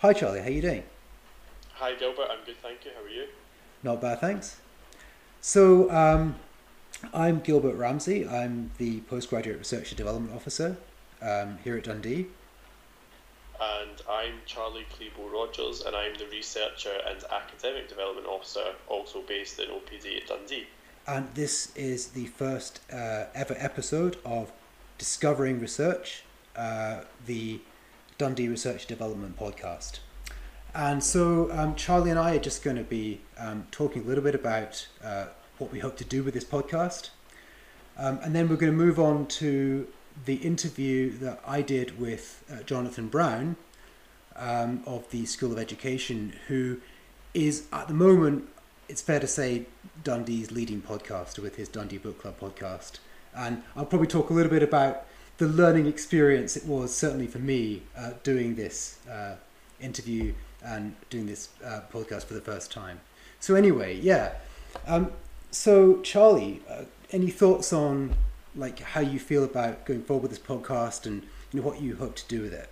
[0.00, 0.82] Hi Charlie, how are you doing?
[1.74, 2.90] Hi Gilbert, I'm good, thank you.
[2.96, 3.26] How are you?
[3.82, 4.58] Not bad, thanks.
[5.42, 6.36] So, um,
[7.12, 8.26] I'm Gilbert Ramsey.
[8.26, 10.78] I'm the Postgraduate Research and Development Officer
[11.20, 12.28] um, here at Dundee.
[13.60, 19.58] And I'm Charlie Clebo Rogers, and I'm the Researcher and Academic Development Officer, also based
[19.58, 20.66] in OPD at Dundee.
[21.06, 24.50] And this is the first uh, ever episode of
[24.96, 26.22] Discovering Research,
[26.56, 27.60] uh, the
[28.20, 30.00] Dundee Research Development Podcast.
[30.74, 34.22] And so um, Charlie and I are just going to be um, talking a little
[34.22, 37.08] bit about uh, what we hope to do with this podcast.
[37.96, 39.88] Um, and then we're going to move on to
[40.26, 43.56] the interview that I did with uh, Jonathan Brown
[44.36, 46.76] um, of the School of Education, who
[47.32, 48.50] is at the moment,
[48.86, 49.64] it's fair to say,
[50.04, 52.98] Dundee's leading podcaster with his Dundee Book Club podcast.
[53.34, 55.06] And I'll probably talk a little bit about
[55.40, 59.34] the learning experience it was certainly for me uh, doing this uh,
[59.80, 63.00] interview and doing this uh, podcast for the first time.
[63.40, 64.34] So anyway, yeah.
[64.86, 65.10] Um,
[65.50, 68.14] so Charlie, uh, any thoughts on
[68.54, 71.96] like how you feel about going forward with this podcast and you know what you
[71.96, 72.68] hope to do with it?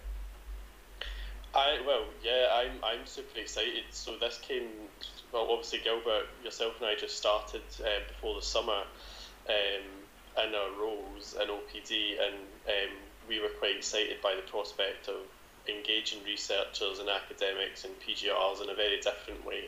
[1.54, 3.84] I well, yeah, I'm I'm super excited.
[3.92, 4.68] So this came
[5.32, 8.82] well, obviously Gilbert, yourself and I just started uh, before the summer.
[9.48, 9.97] Um,
[10.46, 12.34] in our roles in OPD, and
[12.66, 12.96] um,
[13.28, 15.16] we were quite excited by the prospect of
[15.68, 19.64] engaging researchers and academics and PGRs in a very different way.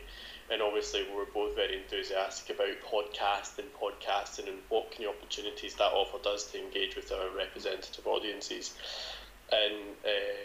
[0.51, 5.75] And obviously, we were both very enthusiastic about podcasting, podcasting, and what kind of opportunities
[5.77, 8.75] that offers us to engage with our representative audiences
[9.53, 9.75] and
[10.05, 10.41] uh,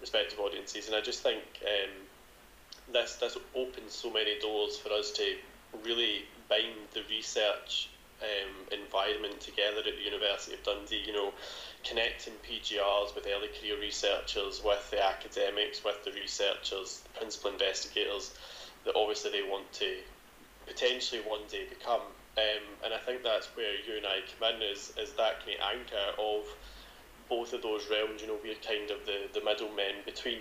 [0.00, 0.86] respective audiences.
[0.86, 1.90] And I just think um,
[2.92, 5.36] this this opens so many doors for us to
[5.84, 7.89] really bind the research
[8.22, 11.02] um, environment together at the University of Dundee.
[11.06, 11.32] You know,
[11.84, 18.32] connecting PGRs with early career researchers, with the academics, with the researchers, the principal investigators
[18.84, 19.96] that obviously they want to
[20.66, 22.00] potentially one day become.
[22.38, 25.58] Um, and I think that's where you and I come in is, is that kind
[25.58, 26.44] of anchor of
[27.28, 28.22] both of those realms.
[28.22, 30.40] You know, we're kind of the, the middlemen between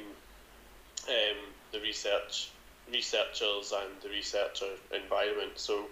[1.08, 1.38] um,
[1.72, 2.52] the research
[2.92, 5.52] researchers and the researcher environment.
[5.56, 5.86] So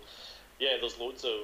[0.59, 1.41] yeah, there's loads of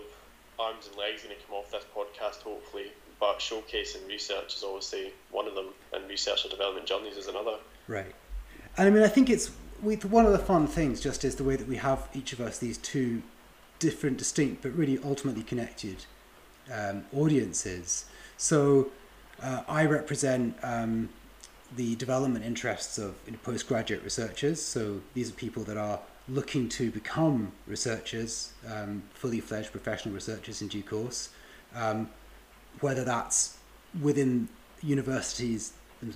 [0.63, 2.91] arms and legs going to come off this podcast, hopefully.
[3.19, 7.57] But showcasing research is obviously one of them, and research and development journeys is another.
[7.87, 8.13] Right.
[8.77, 9.51] And I mean, I think it's
[9.81, 12.39] with one of the fun things just is the way that we have each of
[12.39, 13.21] us these two
[13.79, 16.05] different, distinct, but really ultimately connected
[16.73, 18.05] um, audiences.
[18.37, 18.91] So
[19.41, 21.09] uh, I represent um,
[21.75, 24.61] the development interests of postgraduate researchers.
[24.61, 30.61] So these are people that are looking to become researchers, um, fully fledged professional researchers
[30.61, 31.29] in due course,
[31.75, 32.09] um,
[32.79, 33.57] whether that's
[34.01, 34.47] within
[34.81, 35.73] universities,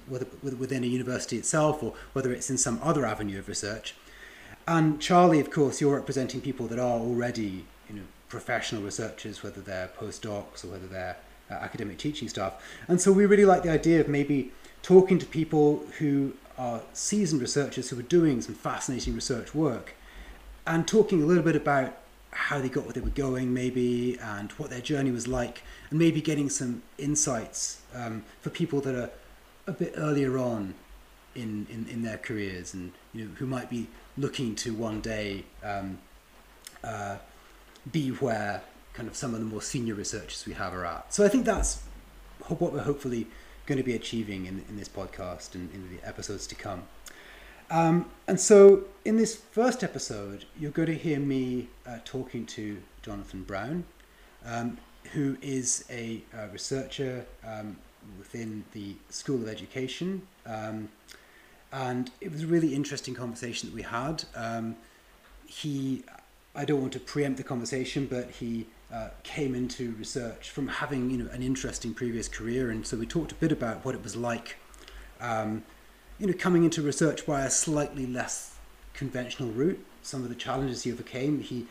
[0.08, 3.96] whether within a university itself, or whether it's in some other avenue of research.
[4.68, 9.62] And Charlie, of course, you're representing people that are already, you know, professional researchers, whether
[9.62, 11.18] they're postdocs or whether they're
[11.50, 12.62] uh, academic teaching staff.
[12.90, 14.52] And so we really like the idea of maybe
[14.82, 19.94] talking to people who are seasoned researchers who are doing some fascinating research work
[20.68, 21.98] and talking a little bit about
[22.32, 25.98] how they got where they were going, maybe, and what their journey was like, and
[25.98, 29.10] maybe getting some insights um, for people that are
[29.66, 30.74] a bit earlier on
[31.36, 35.44] in, in, in their careers and you know who might be looking to one day
[35.64, 35.98] um,
[36.84, 37.18] uh,
[37.92, 38.62] be where
[38.94, 41.14] kind of some of the more senior researchers we have are at.
[41.14, 41.84] So I think that's
[42.48, 43.28] what we're hopefully
[43.66, 46.84] going to be achieving in, in this podcast and in the episodes to come.
[47.70, 52.82] Um, and so, in this first episode, you're going to hear me uh, talking to
[53.02, 53.84] Jonathan Brown,
[54.46, 54.78] um,
[55.14, 57.78] who is a, a researcher um,
[58.18, 60.22] within the School of Education.
[60.46, 60.90] Um,
[61.72, 64.24] and it was a really interesting conversation that we had.
[64.36, 64.78] Um,
[65.46, 66.04] he,
[66.56, 71.10] I don't want to preempt the conversation, but he uh, came into research from having
[71.10, 74.04] you know an interesting previous career, and so we talked a bit about what it
[74.04, 74.56] was like
[75.20, 75.64] um,
[76.20, 78.56] you know, coming into research by a slightly less
[78.94, 81.42] conventional route, some of the challenges he overcame.
[81.42, 81.68] He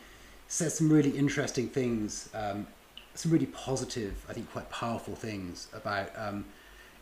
[0.48, 2.66] says some really interesting things, um,
[3.14, 6.44] some really positive, I think quite powerful things about, um,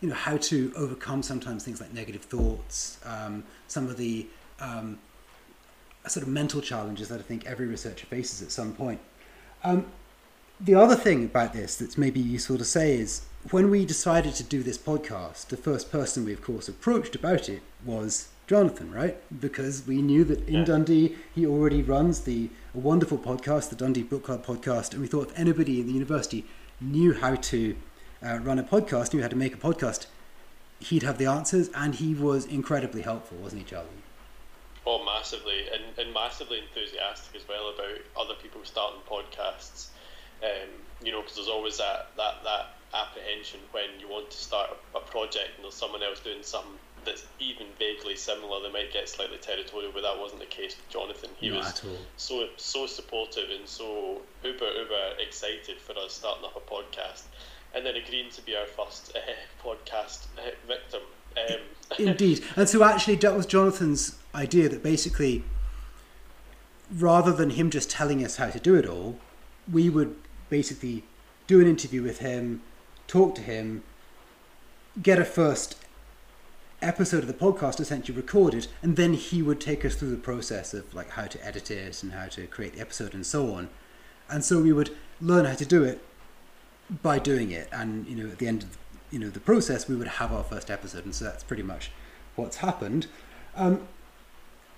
[0.01, 4.27] you know, how to overcome sometimes things like negative thoughts, um, some of the
[4.61, 4.99] um,
[6.07, 9.01] sort of mental challenges that I think every researcher faces at some point.
[9.63, 9.87] Um,
[10.61, 14.43] the other thing about this that's maybe useful to say is when we decided to
[14.43, 19.17] do this podcast, the first person we, of course, approached about it was Jonathan, right?
[19.41, 20.65] Because we knew that in yeah.
[20.65, 25.07] Dundee he already runs the a wonderful podcast, the Dundee Book Club podcast, and we
[25.07, 26.45] thought if anybody in the university
[26.81, 27.77] knew how to
[28.25, 30.07] uh, run a podcast, knew how to make a podcast,
[30.81, 33.89] he'd have the answers, and he was incredibly helpful, wasn't he, Charlie?
[34.87, 39.89] Oh, massively, and, and massively enthusiastic as well about other people starting podcasts.
[40.43, 40.69] Um,
[41.03, 45.01] you know, because there's always that, that, that apprehension when you want to start a,
[45.01, 46.73] project and there's someone else doing something
[47.05, 50.89] that's even vaguely similar, they might get slightly territorial, but that wasn't the case with
[50.89, 51.31] Jonathan.
[51.39, 51.99] He Not was at all.
[52.17, 57.25] so so supportive and so uber uber excited for us starting up a podcast,
[57.75, 59.21] and then agreeing to be our first uh,
[59.63, 61.03] podcast uh, victim.
[61.37, 61.61] Um,
[61.99, 62.43] Indeed.
[62.57, 65.45] And so actually that was Jonathan's idea that basically
[66.97, 69.19] rather than him just telling us how to do it all,
[69.71, 70.17] we would
[70.49, 71.03] basically
[71.47, 72.63] do an interview with him,
[73.07, 73.83] talk to him,
[75.03, 75.77] get a first
[76.83, 80.75] episode of the podcast essentially recorded, and then he would take us through the process
[80.75, 83.69] of like how to edit it and how to create the episode and so on.
[84.29, 86.05] And so we would learn how to do it
[87.03, 88.79] by doing it, and you know at the end of
[89.11, 91.91] you know the process we would have our first episode, and so that's pretty much
[92.37, 93.07] what's happened.
[93.57, 93.87] Um,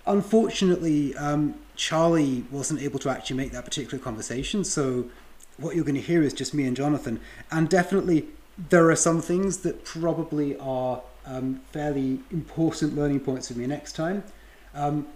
[0.06, 5.06] unfortunately, um, Charlie wasn't able to actually make that particular conversation, so
[5.58, 7.20] what you're going to hear is just me and Jonathan,
[7.50, 8.26] and definitely
[8.70, 13.92] there are some things that probably are um, fairly important learning points for me next
[13.92, 14.24] time.
[14.74, 15.06] Um,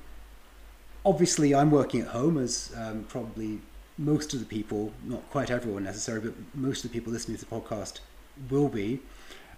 [1.05, 3.61] obviously, I'm working at home, as um, probably
[3.97, 7.45] most of the people, not quite everyone necessarily, but most of the people listening to
[7.45, 8.01] the podcast
[8.51, 9.01] will be.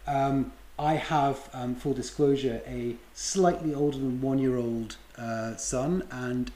[0.07, 6.07] Um, I have, um, full disclosure, a slightly older than one year old uh, son,
[6.11, 6.51] and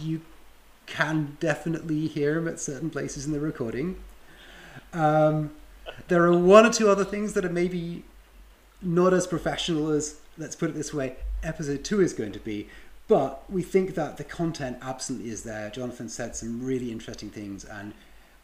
[0.00, 0.20] you
[0.86, 3.96] can definitely hear him at certain places in the recording.
[4.92, 5.50] Um,
[6.08, 8.04] there are one or two other things that are maybe
[8.82, 12.68] not as professional as, let's put it this way, episode two is going to be.
[13.06, 15.68] But we think that the content absolutely is there.
[15.70, 17.92] Jonathan said some really interesting things, and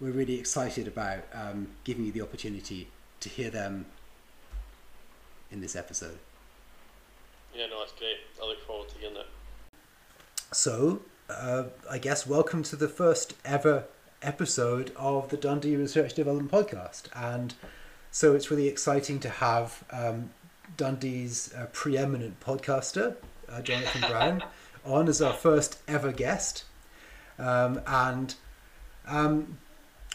[0.00, 2.88] we're really excited about um, giving you the opportunity
[3.20, 3.86] to hear them
[5.50, 6.18] in this episode.
[7.54, 8.18] yeah, no, that's great.
[8.42, 9.26] I look forward to hearing it.
[10.52, 13.84] So, uh, I guess welcome to the first ever
[14.22, 17.04] episode of the Dundee Research Development Podcast.
[17.14, 17.54] And
[18.10, 20.30] so it's really exciting to have um,
[20.76, 23.16] Dundee's uh, preeminent podcaster,
[23.48, 24.42] uh, Jonathan Brown,
[24.84, 26.64] on as our first ever guest.
[27.38, 28.34] Um, and
[29.06, 29.58] um,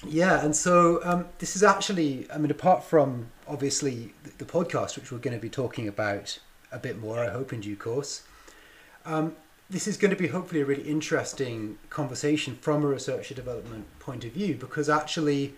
[0.06, 4.98] yeah, and so um, this is actually, I mean, apart from obviously the, the podcast,
[4.98, 6.40] which we're going to be talking about
[6.72, 8.24] a bit more, I hope, in due course.
[9.06, 9.36] Um,
[9.70, 13.86] this is going to be hopefully a really interesting conversation from a research and development
[14.00, 15.56] point of view because actually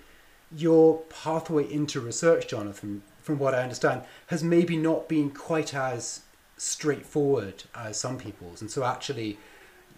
[0.55, 6.21] your pathway into research, Jonathan, from what I understand, has maybe not been quite as
[6.57, 9.37] straightforward as some people's, and so actually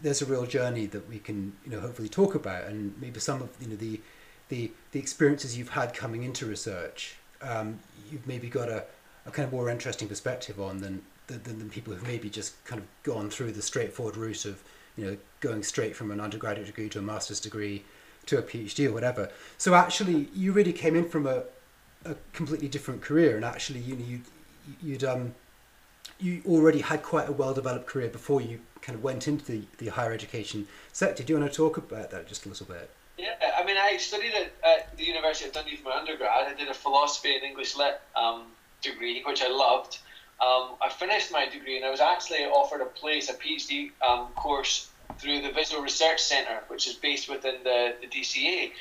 [0.01, 3.41] there's a real journey that we can you know hopefully talk about, and maybe some
[3.41, 4.01] of you know the
[4.49, 7.79] the the experiences you've had coming into research, um,
[8.11, 8.85] you've maybe got a,
[9.27, 11.03] a kind of more interesting perspective on than
[11.37, 14.63] than, people who've maybe just kind of gone through the straightforward route of
[14.97, 17.83] you know going straight from an undergraduate degree to a master's degree
[18.25, 19.29] to a PhD or whatever.
[19.57, 21.43] So actually, you really came in from a,
[22.05, 24.21] a completely different career, and actually, you know, you
[24.81, 25.35] you'd um
[26.19, 29.61] you already had quite a well developed career before you kind of went into the,
[29.77, 31.23] the higher education sector.
[31.23, 32.89] Do you want to talk about that just a little bit?
[33.17, 36.29] Yeah, I mean, I studied at, at the University of Dundee for my undergrad.
[36.31, 38.43] I did a philosophy and English lit um,
[38.81, 39.99] degree, which I loved.
[40.41, 44.27] Um, I finished my degree and I was actually offered a place, a PhD um,
[44.35, 48.71] course through the Visual Research Centre, which is based within the, the DCA.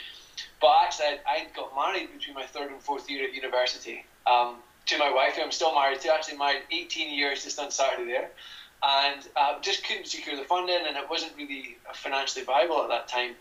[0.60, 4.56] But actually, I, I got married between my third and fourth year at university um,
[4.86, 6.12] to my wife, who I'm still married to.
[6.12, 8.30] Actually, married 18 years just on Saturday there.
[8.82, 13.08] And uh, just couldn't secure the funding, and it wasn't really financially viable at that
[13.08, 13.34] time.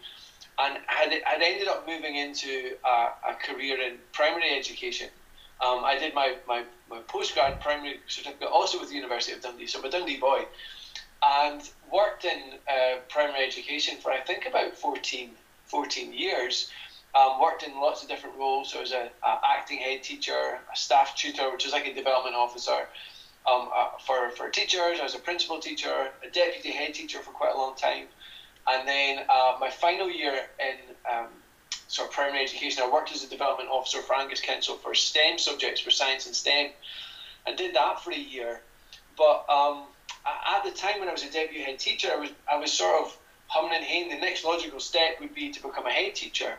[0.59, 5.09] And had I'd ended up moving into a, a career in primary education.
[5.59, 9.67] Um, I did my, my, my postgrad primary certificate also with the University of Dundee,
[9.67, 10.45] so I'm a Dundee boy
[11.23, 11.61] and
[11.91, 15.31] worked in uh, primary education for I think about 14,
[15.65, 16.69] 14 years.
[17.15, 18.71] Um, worked in lots of different roles.
[18.71, 22.35] So I was an acting head teacher, a staff tutor, which is like a development
[22.35, 22.87] officer
[23.49, 24.99] um, uh, for, for teachers.
[24.99, 28.05] I was a principal teacher, a deputy head teacher for quite a long time.
[28.67, 31.27] And then uh, my final year in um,
[31.87, 35.37] sort of primary education, I worked as a development officer for Angus Council for STEM
[35.37, 36.71] subjects, for science and STEM,
[37.45, 38.61] and did that for a year.
[39.17, 39.83] But um,
[40.25, 43.01] at the time when I was a deputy head teacher, I was I was sort
[43.01, 43.17] of
[43.47, 44.09] humming and hawing.
[44.09, 46.57] The next logical step would be to become a head teacher,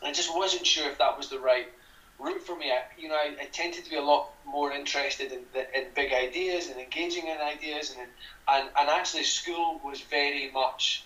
[0.00, 1.68] and I just wasn't sure if that was the right
[2.18, 2.70] route for me.
[2.70, 5.40] I, you know, I, I tended to be a lot more interested in,
[5.74, 8.08] in big ideas and engaging in ideas, and
[8.48, 11.04] and and actually school was very much,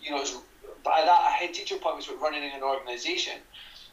[0.00, 0.36] you know, was,
[0.82, 3.34] by that a head teacher point was running an organisation.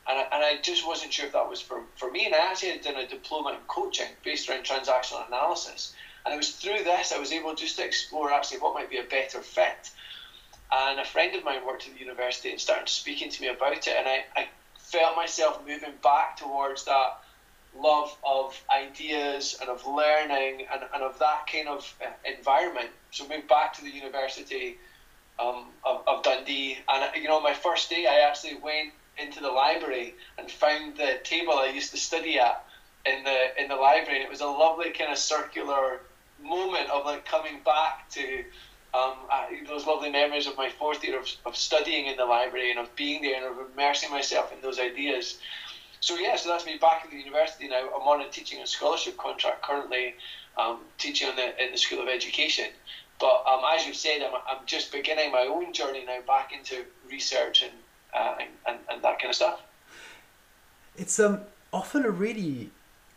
[0.07, 2.25] and I, and I just wasn't sure if that was for, for me.
[2.25, 5.95] And I actually had done a diploma in coaching based around transactional analysis.
[6.25, 8.97] And it was through this I was able just to explore actually what might be
[8.97, 9.89] a better fit.
[10.71, 13.87] And a friend of mine worked at the university and started speaking to me about
[13.87, 13.95] it.
[13.97, 14.47] And I, I
[14.77, 17.19] felt myself moving back towards that
[17.77, 22.89] love of ideas and of learning and, and of that kind of uh, environment.
[23.11, 24.77] So moved back to the university
[25.39, 26.77] um, of, of Dundee.
[26.87, 31.19] And, you know, my first day I actually went into the library and found the
[31.23, 32.65] table I used to study at
[33.05, 34.19] in the in the library.
[34.19, 36.01] And it was a lovely kind of circular
[36.43, 38.43] moment of like coming back to
[38.93, 39.13] um,
[39.67, 42.93] those lovely memories of my fourth year of, of studying in the library and of
[42.95, 45.39] being there and of immersing myself in those ideas.
[46.01, 47.89] So yeah, so that's me back at the university now.
[47.95, 50.15] I'm on a teaching and scholarship contract currently,
[50.57, 52.65] um, teaching in the in the School of Education.
[53.21, 56.83] But um, as you've said, I'm, I'm just beginning my own journey now back into
[57.09, 57.71] research and
[58.13, 58.35] uh,
[58.67, 59.61] and, and that kind of stuff.
[60.97, 62.71] It's um, often a really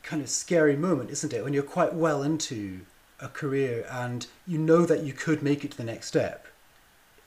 [0.05, 2.81] kind of scary moment, isn't it, when you're quite well into
[3.21, 6.47] a career and you know that you could make it to the next step.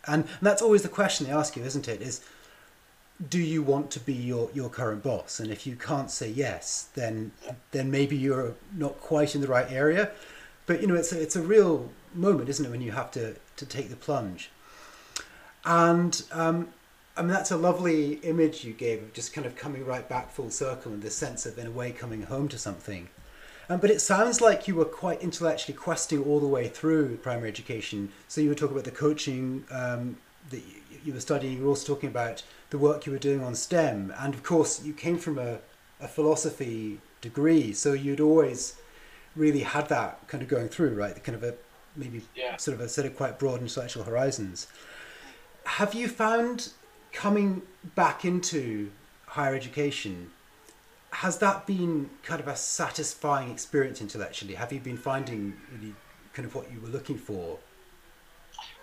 [0.08, 2.02] And, and that's always the question they ask you, isn't it?
[2.02, 2.22] Is
[3.30, 5.40] do you want to be your, your current boss?
[5.40, 7.32] And if you can't say yes, then
[7.72, 10.12] then maybe you're not quite in the right area.
[10.68, 13.36] But you know, it's a, it's a real moment, isn't it, when you have to,
[13.56, 14.50] to take the plunge.
[15.66, 16.70] And um,
[17.16, 20.32] I mean, that's a lovely image you gave of just kind of coming right back
[20.32, 23.10] full circle and this sense of, in a way, coming home to something.
[23.70, 27.50] Um, but it sounds like you were quite intellectually questing all the way through primary
[27.50, 28.12] education.
[28.28, 30.18] So you were talking about the coaching um,
[30.52, 30.62] that
[31.04, 31.58] you were studying.
[31.58, 34.84] You were also talking about the work you were doing on STEM, and of course,
[34.84, 35.60] you came from a,
[36.00, 38.76] a philosophy degree, so you'd always
[39.36, 41.14] really had that kind of going through, right?
[41.14, 41.56] The kind of a
[41.98, 42.56] maybe yeah.
[42.58, 44.68] sort of a set of quite broad intellectual horizons.
[45.66, 46.70] Have you found
[47.12, 47.64] coming
[47.96, 48.92] back into
[49.26, 50.32] higher education,
[51.12, 54.54] has that been kind of a satisfying experience intellectually?
[54.54, 55.94] Have you been finding really
[56.34, 57.58] kind of what you were looking for?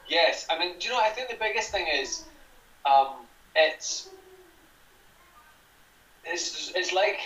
[0.08, 1.00] Yes, I mean, do you know?
[1.00, 2.24] I think the biggest thing is,
[2.84, 3.08] um,
[3.56, 4.10] it's
[6.26, 7.18] it's it's like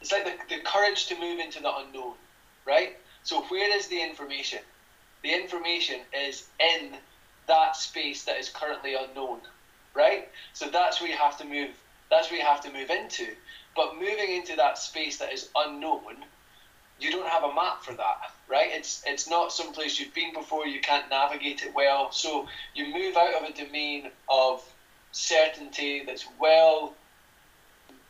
[0.00, 2.14] it's like the, the courage to move into the unknown,
[2.66, 2.96] right?
[3.26, 4.60] So where is the information?
[5.22, 6.92] The information is in
[7.46, 9.40] that space that is currently unknown
[9.96, 10.28] right?
[10.52, 11.70] So that's where you have to move.
[12.10, 13.26] That's where you have to move into.
[13.74, 16.24] But moving into that space that is unknown,
[17.00, 18.68] you don't have a map for that, right?
[18.70, 20.66] It's it's not some place you've been before.
[20.66, 22.12] You can't navigate it well.
[22.12, 24.62] So you move out of a domain of
[25.12, 26.94] certainty that's well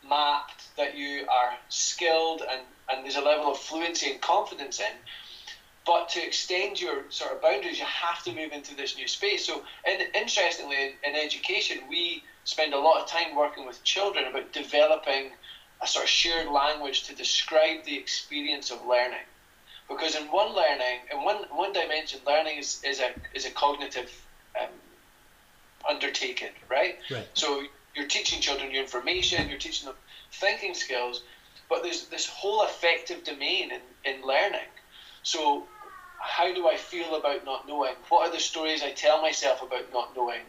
[0.09, 4.95] mapped, that you are skilled, and and there's a level of fluency and confidence in
[5.87, 9.47] but to extend your sort of boundaries, you have to move into this new space.
[9.47, 14.27] So, in, interestingly, in, in education, we spend a lot of time working with children
[14.27, 15.31] about developing
[15.81, 19.27] a sort of shared language to describe the experience of learning.
[19.89, 24.11] Because in one learning, in one one dimension, learning is, is a is a cognitive
[24.61, 24.69] um,
[25.89, 26.99] undertaking, right?
[27.09, 27.29] Right.
[27.35, 27.63] So
[27.97, 29.95] you're teaching children your information, you're teaching them
[30.33, 31.23] thinking skills,
[31.69, 34.69] but there's this whole affective domain in, in learning.
[35.23, 35.65] So
[36.19, 37.95] how do I feel about not knowing?
[38.09, 40.43] What are the stories I tell myself about not knowing?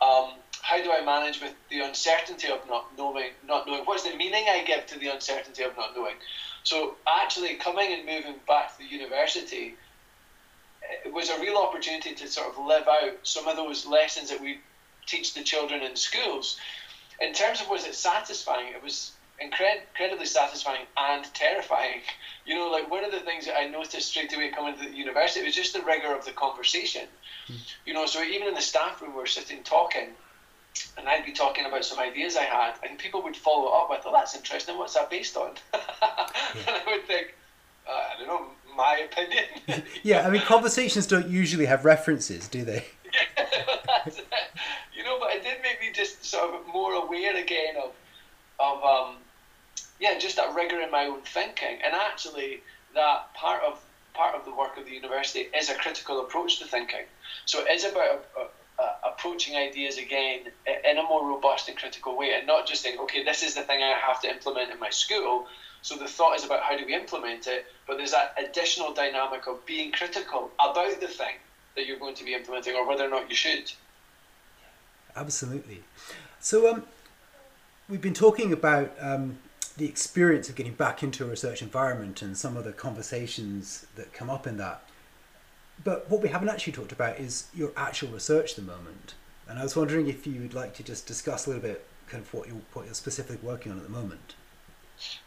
[0.00, 0.32] Um,
[0.62, 3.30] how do I manage with the uncertainty of not knowing?
[3.46, 3.84] Not knowing.
[3.84, 6.14] What's the meaning I give to the uncertainty of not knowing?
[6.62, 9.74] So actually, coming and moving back to the university
[11.04, 14.40] it was a real opportunity to sort of live out some of those lessons that
[14.40, 14.58] we
[15.06, 16.58] teach the children in schools.
[17.20, 18.72] In terms of was it satisfying?
[18.72, 22.00] It was incred- incredibly satisfying and terrifying.
[22.46, 24.94] You know, like one of the things that I noticed straight away coming to the
[24.94, 27.06] university was just the rigor of the conversation.
[27.48, 27.54] Mm.
[27.86, 30.08] You know, so even in the staff room, we're sitting talking,
[30.98, 34.00] and I'd be talking about some ideas I had, and people would follow up with,
[34.04, 34.76] "Oh, that's interesting.
[34.76, 35.80] What's that based on?" yeah.
[36.66, 37.34] and I would think,
[37.88, 42.62] uh, "I don't know, my opinion." yeah, I mean, conversations don't usually have references, do
[42.62, 42.84] they?
[44.94, 47.92] you know, but it did make me just sort of more aware again of
[48.58, 49.16] of um,
[49.98, 52.60] yeah, just that rigor in my own thinking, and actually
[52.94, 53.78] that part of
[54.14, 57.04] part of the work of the university is a critical approach to thinking.
[57.46, 58.44] So it is about uh,
[58.78, 60.40] uh, approaching ideas again
[60.88, 63.62] in a more robust and critical way, and not just saying, okay, this is the
[63.62, 65.46] thing I have to implement in my school.
[65.82, 69.46] So the thought is about how do we implement it, but there's that additional dynamic
[69.46, 71.34] of being critical about the thing
[71.76, 73.72] that you're going to be implementing, or whether or not you should.
[75.16, 75.82] Absolutely.
[76.40, 76.84] So um,
[77.88, 79.38] we've been talking about um,
[79.76, 84.12] the experience of getting back into a research environment and some of the conversations that
[84.12, 84.82] come up in that.
[85.82, 89.14] But what we haven't actually talked about is your actual research at the moment.
[89.48, 92.22] And I was wondering if you would like to just discuss a little bit kind
[92.22, 94.34] of what you're what you're specifically working on at the moment.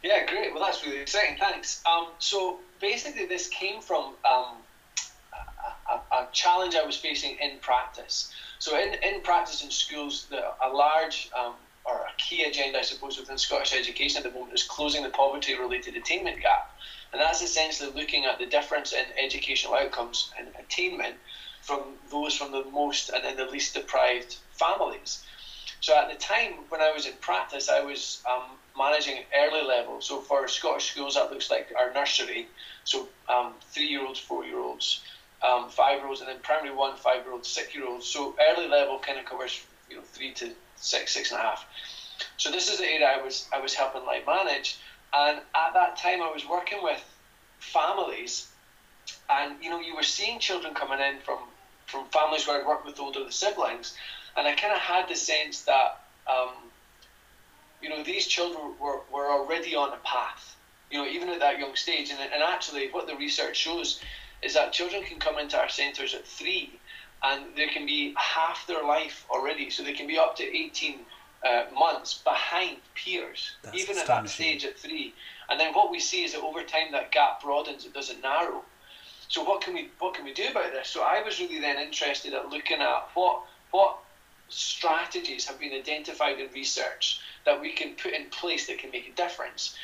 [0.02, 0.54] Yeah, great.
[0.54, 1.36] Well, that's really exciting.
[1.38, 1.82] Thanks.
[1.86, 4.56] Um, so basically, this came from um,
[5.90, 8.32] a, a, challenge I was facing in practice.
[8.58, 12.82] So in, in practice in schools, the, a large um, or a key agenda, I
[12.82, 16.76] suppose, within Scottish education at the moment is closing the poverty-related attainment gap,
[17.12, 21.16] and that's essentially looking at the difference in educational outcomes and attainment
[21.62, 25.24] from those from the most and, and the least deprived families.
[25.80, 28.42] So at the time when I was in practice, I was um,
[28.76, 30.00] managing early level.
[30.00, 32.48] So for Scottish schools, that looks like our nursery.
[32.84, 35.02] So um, three-year-olds, four-year-olds,
[35.42, 38.06] um, five-year-olds, and then primary one, five-year-olds, six-year-olds.
[38.06, 41.64] So early level kind of covers you know three to six, six and a half.
[42.36, 44.78] So this is the area I was I was helping like manage,
[45.12, 47.02] and at that time I was working with
[47.58, 48.48] families,
[49.30, 51.38] and you know you were seeing children coming in from
[51.86, 53.96] from families where I'd worked with older siblings,
[54.36, 56.50] and I kind of had the sense that um,
[57.80, 60.56] you know these children were, were already on a path,
[60.90, 64.00] you know even at that young stage, and, and actually what the research shows
[64.42, 66.78] is that children can come into our centres at three
[67.22, 69.70] and they can be half their life already.
[69.70, 71.00] So they can be up to 18
[71.46, 75.14] uh, months behind peers, That's even at that stage at three.
[75.48, 78.62] And then what we see is that over time that gap broadens, it doesn't narrow.
[79.28, 80.88] So what can we what can we do about this?
[80.88, 83.98] So I was really then interested at looking at what what
[84.48, 89.08] strategies have been identified in research that we can put in place that can make
[89.08, 89.76] a difference.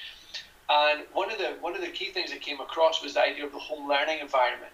[0.68, 3.44] And one of the one of the key things that came across was the idea
[3.44, 4.72] of the home learning environment.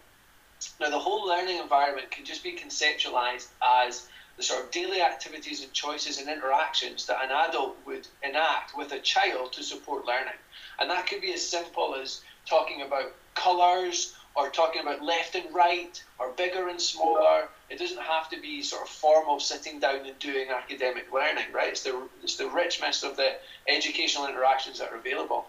[0.79, 4.07] Now, the whole learning environment can just be conceptualized as
[4.37, 8.93] the sort of daily activities and choices and interactions that an adult would enact with
[8.93, 10.39] a child to support learning.
[10.79, 15.53] And that could be as simple as talking about colours or talking about left and
[15.53, 17.49] right or bigger and smaller.
[17.69, 21.69] It doesn't have to be sort of formal sitting down and doing academic learning, right?
[21.69, 23.37] It's the, it's the richness of the
[23.69, 25.47] educational interactions that are available.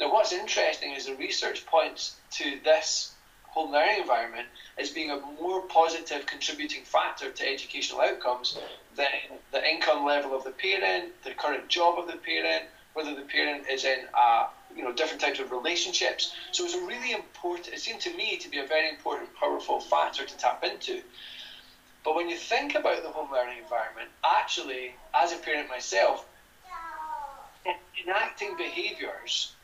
[0.00, 4.46] Now, what's interesting is the research points to this home learning environment
[4.78, 8.56] as being a more positive contributing factor to educational outcomes
[8.94, 9.08] than
[9.50, 13.66] the income level of the parent, the current job of the parent, whether the parent
[13.68, 16.32] is in a, you know different types of relationships.
[16.52, 17.74] So it's a really important.
[17.74, 21.02] It seemed to me to be a very important, powerful factor to tap into.
[22.04, 26.24] But when you think about the home learning environment, actually, as a parent myself,
[28.06, 29.54] enacting behaviours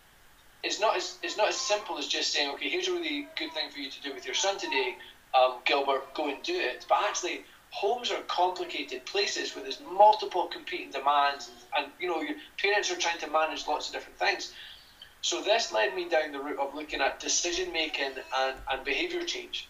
[0.64, 3.52] it's not as it's not as simple as just saying, okay, here's a really good
[3.52, 4.96] thing for you to do with your son today,
[5.38, 6.86] um, Gilbert, go and do it.
[6.88, 12.20] But actually, homes are complicated places where there's multiple competing demands, and, and you know,
[12.22, 14.52] your parents are trying to manage lots of different things.
[15.20, 19.22] So this led me down the route of looking at decision making and, and behaviour
[19.22, 19.68] change.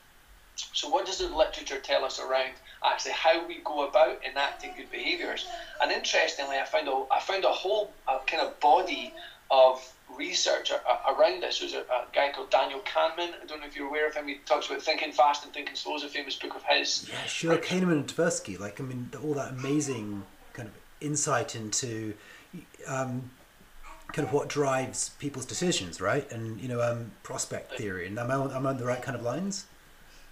[0.73, 2.53] So what does the literature tell us around
[2.85, 5.45] actually how we go about enacting good behaviours?
[5.83, 9.13] And interestingly, I found a, I found a whole a kind of body
[9.51, 9.81] of
[10.17, 11.61] research around this.
[11.61, 13.31] There's a, a, guy called Daniel Kahneman.
[13.43, 14.29] I don't know if you're aware of him.
[14.29, 15.97] He talks about thinking fast and thinking slow.
[15.97, 17.09] Is a famous book of his.
[17.09, 17.57] Yeah, sure.
[17.59, 18.59] Kahneman and Tversky.
[18.59, 22.15] Like, I mean, all that amazing kind of insight into
[22.87, 23.31] um,
[24.13, 26.31] kind of what drives people's decisions, right?
[26.31, 28.07] And you know, um, prospect theory.
[28.07, 29.67] And am I on, am I on the right kind of lines?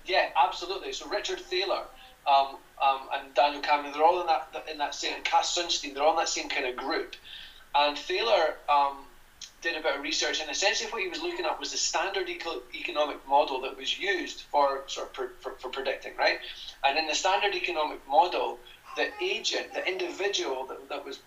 [0.06, 0.92] Yeah, absolutely.
[0.92, 1.82] So Richard Thaler.
[2.24, 6.02] Um, um, and Daniel Kahneman, they're all in that in that same Cass Sunstein, they're
[6.02, 7.16] all in that same kind of group.
[7.74, 8.98] And Thaler um,
[9.61, 12.28] did a bit of research, and essentially what he was looking at was the standard
[12.28, 16.38] eco- economic model that was used for sort of per, for, for predicting, right?
[16.85, 18.59] And in the standard economic model,
[18.96, 21.18] the agent, the individual that, that was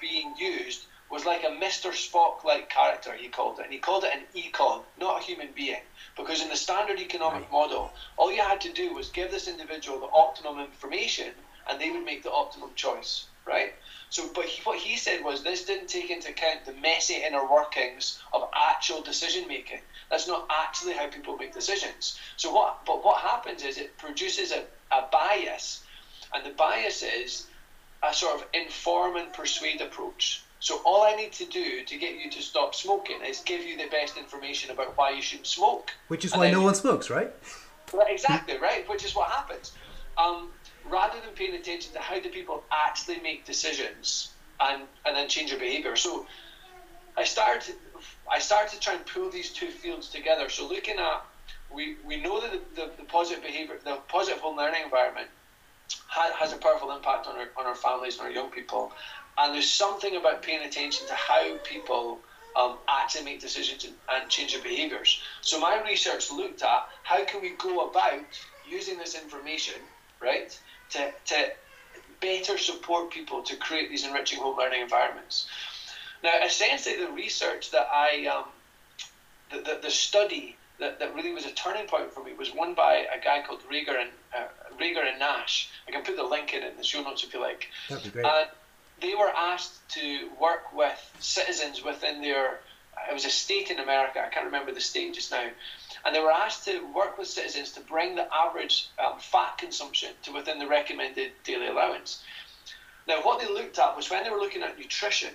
[0.00, 1.90] being used was like a Mr.
[1.90, 3.64] Spock like character, he called it.
[3.64, 5.80] And he called it an econ, not a human being.
[6.16, 7.52] Because in the standard economic right.
[7.52, 11.32] model, all you had to do was give this individual the optimum information
[11.68, 13.72] and they would make the optimum choice, right?
[14.10, 17.50] So, but he, what he said was this didn't take into account the messy inner
[17.50, 19.80] workings of actual decision making.
[20.10, 22.18] That's not actually how people make decisions.
[22.36, 22.84] So what?
[22.86, 25.82] But what happens is it produces a, a bias,
[26.32, 27.46] and the bias is
[28.02, 30.42] a sort of inform and persuade approach.
[30.60, 33.76] So all I need to do to get you to stop smoking is give you
[33.76, 35.92] the best information about why you shouldn't smoke.
[36.08, 37.30] Which is why no one smokes, right?
[38.08, 38.88] exactly right.
[38.88, 39.72] Which is what happens.
[40.16, 40.50] Um,
[40.90, 45.50] rather than paying attention to how do people actually make decisions and, and then change
[45.50, 45.96] their behaviour.
[45.96, 46.26] So
[47.16, 47.74] I started
[48.30, 50.48] I started to try and pull these two fields together.
[50.48, 51.24] So looking at
[51.70, 55.28] we, we know that the, the, the positive behaviour, the positive home learning environment
[56.06, 58.92] ha, has a powerful impact on our, on our families and our young people.
[59.36, 62.20] And there's something about paying attention to how people
[62.56, 65.20] um, actually make decisions and, and change their behaviours.
[65.42, 68.24] So my research looked at how can we go about
[68.68, 69.74] using this information,
[70.20, 70.58] right,
[70.90, 71.50] to, to
[72.20, 75.46] better support people to create these enriching home learning environments.
[76.22, 78.44] Now, essentially, the research that I, um,
[79.50, 82.74] the, the, the study that, that really was a turning point for me was one
[82.74, 84.46] by a guy called Reger and uh,
[84.80, 85.70] and Nash.
[85.86, 87.68] I can put the link in, in the show notes if you like.
[87.88, 88.24] That'd be great.
[88.24, 88.48] And
[89.00, 92.60] they were asked to work with citizens within their.
[93.08, 94.24] It was a state in America.
[94.24, 95.48] I can't remember the state just now.
[96.04, 100.10] And they were asked to work with citizens to bring the average um, fat consumption
[100.22, 102.22] to within the recommended daily allowance.
[103.06, 105.30] Now, what they looked at was when they were looking at nutrition,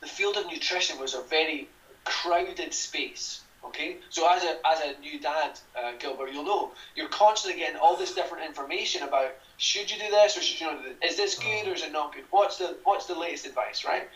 [0.00, 1.68] the field of nutrition was a very
[2.04, 3.40] crowded space.
[3.64, 7.78] Okay, so as a as a new dad, uh, Gilbert, you'll know you're constantly getting
[7.78, 11.12] all this different information about should you do this or should you not do this?
[11.12, 12.24] Is this good or is it not good?
[12.30, 14.08] What's the what's the latest advice, right?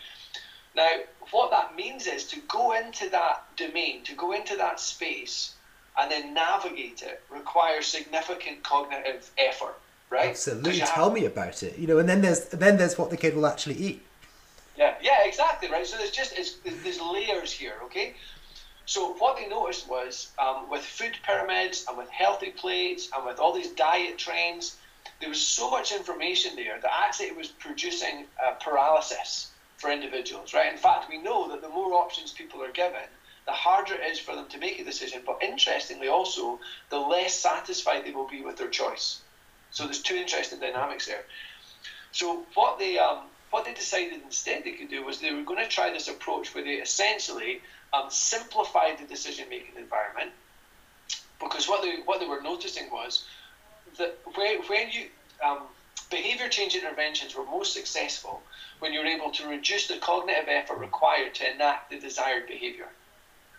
[0.75, 0.91] Now,
[1.31, 5.55] what that means is to go into that domain, to go into that space,
[5.99, 9.79] and then navigate it requires significant cognitive effort,
[10.11, 10.31] right?
[10.31, 10.81] Absolutely.
[10.81, 11.79] Tell me about it.
[11.79, 14.03] You know, and then there's then there's what the kid will actually eat.
[14.77, 15.87] Yeah, yeah, exactly, right.
[15.87, 18.15] So there's just it's, there's layers here, okay.
[18.85, 23.41] So what they noticed was um, with food pyramids and with healthy plates and with
[23.41, 24.77] all these diet trends,
[25.21, 30.55] there was so much information there that actually it was producing uh, paralysis for individuals,
[30.55, 30.71] right?
[30.71, 33.09] In fact, we know that the more options people are given,
[33.47, 35.23] the harder it is for them to make a decision.
[35.25, 36.59] But interestingly, also,
[36.91, 39.21] the less satisfied they will be with their choice.
[39.71, 41.25] So there's two interesting dynamics there.
[42.13, 45.63] So what they um, what they decided instead they could do was they were going
[45.63, 47.61] to try this approach where they essentially
[47.93, 50.31] um, simplified the decision making environment.
[51.39, 53.25] Because what they what they were noticing was
[53.99, 55.07] that when, when you
[55.45, 55.63] um,
[56.11, 58.43] behavior change interventions were most successful
[58.79, 62.89] when you're able to reduce the cognitive effort required to enact the desired behavior.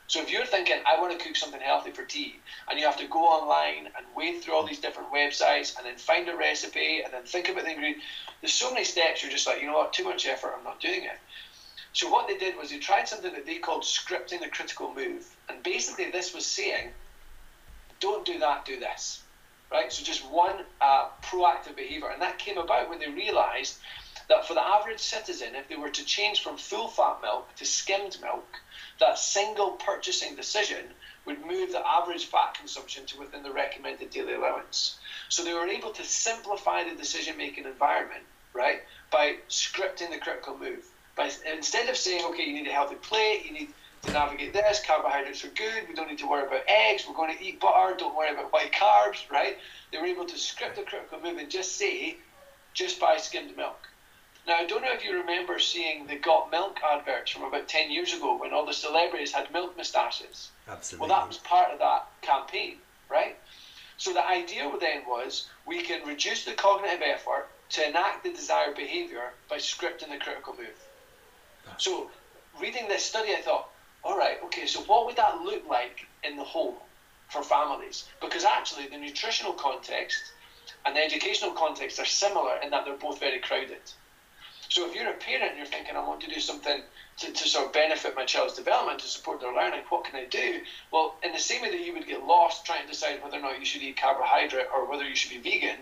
[0.07, 2.39] So if you're thinking, I want to cook something healthy for tea,
[2.69, 5.97] and you have to go online and wade through all these different websites and then
[5.97, 8.05] find a recipe and then think about the ingredients,
[8.41, 9.21] there's so many steps.
[9.21, 10.53] You're just like, you know what, too much effort.
[10.57, 11.19] I'm not doing it.
[11.91, 15.25] So what they did was they tried something that they called scripting the critical move,
[15.49, 16.89] and basically this was saying,
[17.99, 19.23] don't do that, do this
[19.71, 19.91] right?
[19.91, 22.09] So just one uh, proactive behavior.
[22.11, 23.77] And that came about when they realized
[24.29, 27.65] that for the average citizen, if they were to change from full fat milk to
[27.65, 28.45] skimmed milk,
[28.99, 30.83] that single purchasing decision
[31.25, 34.97] would move the average fat consumption to within the recommended daily allowance.
[35.29, 38.81] So they were able to simplify the decision making environment, right,
[39.11, 40.85] by scripting the critical move.
[41.15, 43.69] By instead of saying, okay, you need a healthy plate, you need
[44.03, 44.81] to navigate this.
[44.85, 45.87] Carbohydrates are good.
[45.89, 47.05] We don't need to worry about eggs.
[47.07, 47.95] We're going to eat butter.
[47.97, 49.57] Don't worry about white carbs, right?
[49.91, 52.17] They were able to script the critical move and just say,
[52.73, 53.79] just buy skimmed milk.
[54.47, 57.91] Now, I don't know if you remember seeing the Got Milk adverts from about 10
[57.91, 60.51] years ago when all the celebrities had milk moustaches.
[60.69, 61.05] Absolutely.
[61.05, 62.77] Well, that was part of that campaign,
[63.09, 63.37] right?
[63.97, 68.77] So the idea then was we can reduce the cognitive effort to enact the desired
[68.77, 70.79] behavior by scripting the critical move.
[71.77, 72.09] So,
[72.57, 73.69] reading this study, I thought,
[74.01, 76.75] all right, okay, so what would that look like in the home
[77.27, 78.05] for families?
[78.21, 80.31] Because actually, the nutritional context
[80.85, 83.81] and the educational context are similar in that they're both very crowded.
[84.69, 86.81] So if you're a parent and you're thinking, I want to do something
[87.19, 90.25] to, to sort of benefit my child's development, to support their learning, what can I
[90.25, 90.61] do?
[90.91, 93.41] Well, in the same way that you would get lost trying to decide whether or
[93.41, 95.77] not you should eat carbohydrate or whether you should be vegan,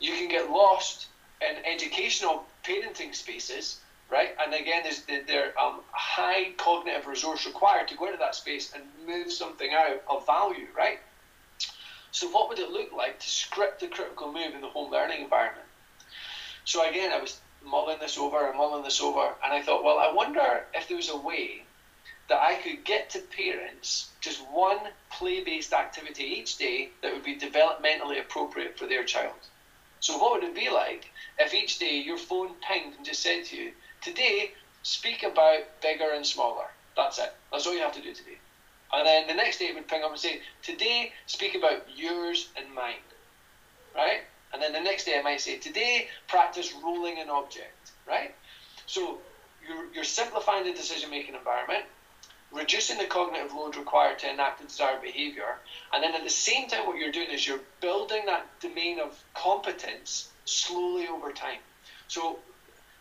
[0.00, 1.06] you can get lost
[1.40, 3.78] in educational parenting spaces
[4.10, 4.34] right?
[4.42, 8.84] And again, there's there um, high cognitive resource required to go into that space and
[9.06, 10.98] move something out of value, right?
[12.12, 15.22] So what would it look like to script the critical move in the home learning
[15.22, 15.66] environment?
[16.64, 19.98] So again, I was mulling this over and mulling this over, and I thought, well,
[19.98, 21.64] I wonder if there was a way
[22.28, 24.78] that I could get to parents just one
[25.12, 29.34] play-based activity each day that would be developmentally appropriate for their child.
[30.00, 33.44] So what would it be like if each day your phone pinged and just said
[33.46, 34.52] to you, Today,
[34.82, 36.66] speak about bigger and smaller.
[36.96, 37.32] That's it.
[37.50, 38.38] That's all you have to do today.
[38.92, 42.48] And then the next day it would ping up and say, Today, speak about yours
[42.56, 43.02] and mine.
[43.94, 44.20] Right?
[44.52, 47.92] And then the next day I might say, Today, practice rolling an object.
[48.06, 48.34] Right?
[48.86, 49.18] So
[49.66, 51.84] you're, you're simplifying the decision making environment,
[52.52, 55.58] reducing the cognitive load required to enact the desired behavior,
[55.92, 59.20] and then at the same time, what you're doing is you're building that domain of
[59.34, 61.58] competence slowly over time.
[62.08, 62.38] So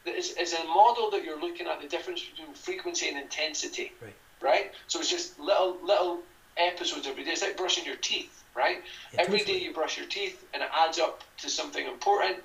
[0.05, 3.93] is, is a model that you're looking at the difference between frequency and intensity.
[4.01, 4.13] Right.
[4.41, 4.71] Right?
[4.87, 6.19] So it's just little little
[6.57, 7.31] episodes every day.
[7.31, 8.81] It's like brushing your teeth, right?
[9.17, 12.37] Every day you brush your teeth and it adds up to something important.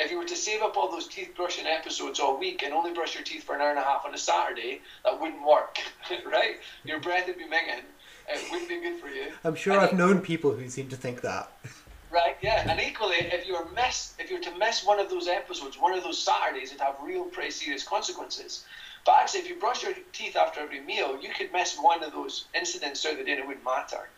[0.00, 2.92] If you were to save up all those teeth brushing episodes all week and only
[2.92, 5.78] brush your teeth for an hour and a half on a Saturday, that wouldn't work,
[6.26, 6.56] right?
[6.84, 7.82] Your breath would be minging.
[8.28, 9.32] It wouldn't be good for you.
[9.44, 11.50] I'm sure And I've it- known people who seem to think that.
[12.10, 15.76] Right, yeah, and equally, if you're miss, if you're to miss one of those episodes,
[15.78, 18.64] one of those Saturdays, it'd have real, pretty serious consequences.
[19.04, 22.12] But actually, if you brush your teeth after every meal, you could miss one of
[22.12, 24.08] those incidents throughout the day, and it wouldn't matter.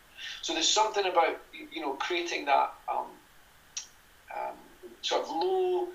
[0.41, 1.39] So there's something about
[1.71, 3.05] you know creating that um,
[4.35, 4.55] um,
[5.01, 5.87] sort of low.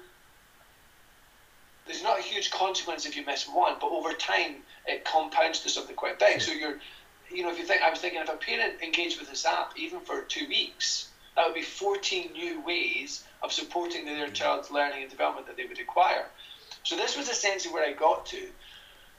[1.86, 5.68] There's not a huge consequence if you miss one, but over time it compounds to
[5.68, 6.40] something quite big.
[6.40, 6.80] So you're,
[7.30, 9.72] you know, if you think, I was thinking if a parent engaged with this app
[9.76, 15.02] even for two weeks, that would be 14 new ways of supporting their child's learning
[15.02, 16.26] and development that they would acquire.
[16.82, 18.48] So this was essentially where I got to.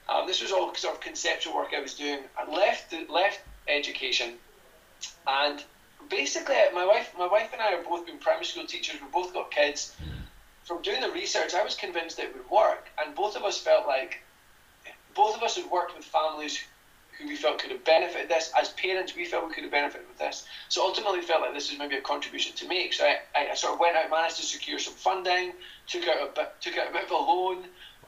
[0.09, 2.19] Um, this was all sort of conceptual work I was doing.
[2.37, 4.33] I left left education,
[5.27, 5.63] and
[6.09, 9.01] basically my wife my wife and I have both been primary school teachers.
[9.01, 9.95] We've both got kids.
[10.63, 13.57] From doing the research, I was convinced that it would work, and both of us
[13.57, 14.21] felt like
[15.15, 16.59] both of us had worked with families
[17.17, 18.51] who we felt could have benefited this.
[18.59, 20.45] As parents, we felt we could have benefited with this.
[20.69, 22.93] So ultimately, felt like this was maybe a contribution to make.
[22.93, 25.53] So I, I sort of went out, managed to secure some funding,
[25.87, 27.63] took out a bit, took out a bit of a loan,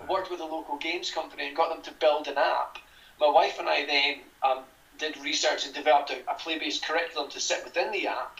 [0.07, 2.77] worked with a local games company, and got them to build an app.
[3.19, 4.63] My wife and I then um,
[4.99, 8.39] did research and developed a, a play-based curriculum to sit within the app,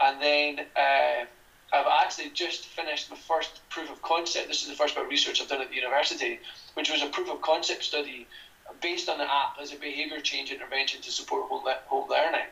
[0.00, 0.66] and then.
[0.76, 1.24] Uh,
[1.70, 4.48] I've actually just finished my first proof of concept.
[4.48, 6.40] This is the first bit of research I've done at the university,
[6.72, 8.26] which was a proof of concept study
[8.80, 12.46] based on the app as a behaviour change intervention to support home, le- home learning.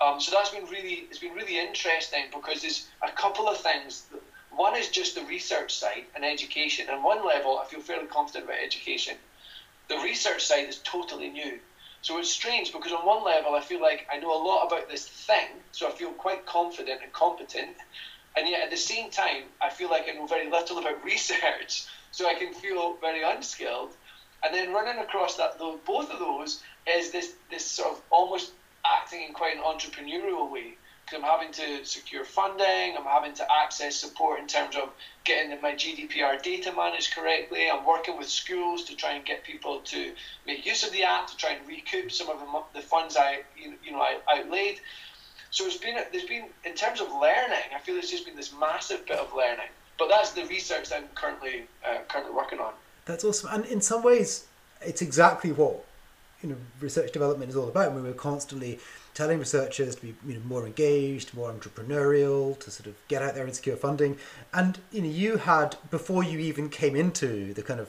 [0.00, 4.04] Um, so that's been really it's been really interesting because there's a couple of things.
[4.50, 6.86] One is just the research side and education.
[6.90, 9.16] And one level, I feel fairly confident about education.
[9.88, 11.58] The research side is totally new.
[12.06, 14.88] So it's strange because on one level, I feel like I know a lot about
[14.88, 17.74] this thing, so I feel quite confident and competent.
[18.36, 21.82] And yet at the same time, I feel like I know very little about research,
[22.12, 23.90] so I can feel very unskilled.
[24.44, 28.52] And then running across that, both of those is this this sort of almost
[28.86, 30.78] acting in quite an entrepreneurial way.
[31.14, 34.90] I'm having to secure funding, I'm having to access support in terms of
[35.24, 37.70] getting my GDPR data managed correctly.
[37.70, 40.12] I'm working with schools to try and get people to
[40.46, 43.42] make use of the app to try and recoup some of the, the funds I
[43.56, 44.80] you know I outlaid.
[45.50, 48.52] So it's been there's been in terms of learning, I feel there's just been this
[48.58, 49.68] massive bit of learning.
[49.98, 52.72] But that's the research that I'm currently uh, currently working on.
[53.04, 54.46] That's awesome, and in some ways,
[54.82, 55.84] it's exactly what
[56.42, 57.92] you know research development is all about.
[57.92, 58.80] I mean, we're constantly
[59.16, 63.34] telling researchers to be you know more engaged, more entrepreneurial, to sort of get out
[63.34, 64.18] there and secure funding.
[64.52, 67.88] And you know, you had before you even came into the kind of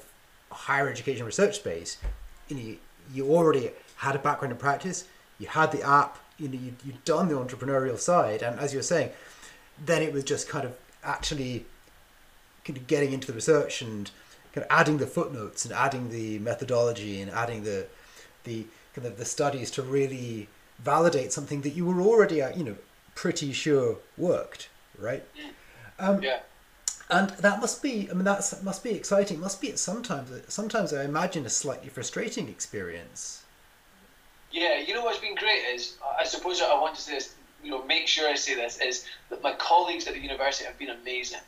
[0.50, 1.98] higher education research space,
[2.48, 2.76] you know,
[3.14, 5.06] you already had a background in practice.
[5.38, 6.18] You had the app.
[6.38, 9.10] You know, you you'd done the entrepreneurial side, and as you were saying,
[9.86, 11.66] then it was just kind of actually
[12.64, 14.12] kind of getting into the research and
[14.54, 17.88] kind of adding the footnotes and adding the methodology and adding the
[18.46, 20.48] the kind of the studies to really
[20.80, 22.76] validate something that you were already uh, you know
[23.16, 25.24] pretty sure worked right?
[26.00, 26.40] Um, yeah.
[27.10, 29.38] and that must be i mean that must be exciting.
[29.38, 33.44] It must be sometimes sometimes i imagine a slightly frustrating experience.
[34.52, 37.72] Yeah you know what's been great is i suppose i want to say this you
[37.72, 40.92] know make sure i say this is that my colleagues at the university have been
[40.92, 41.40] amazing.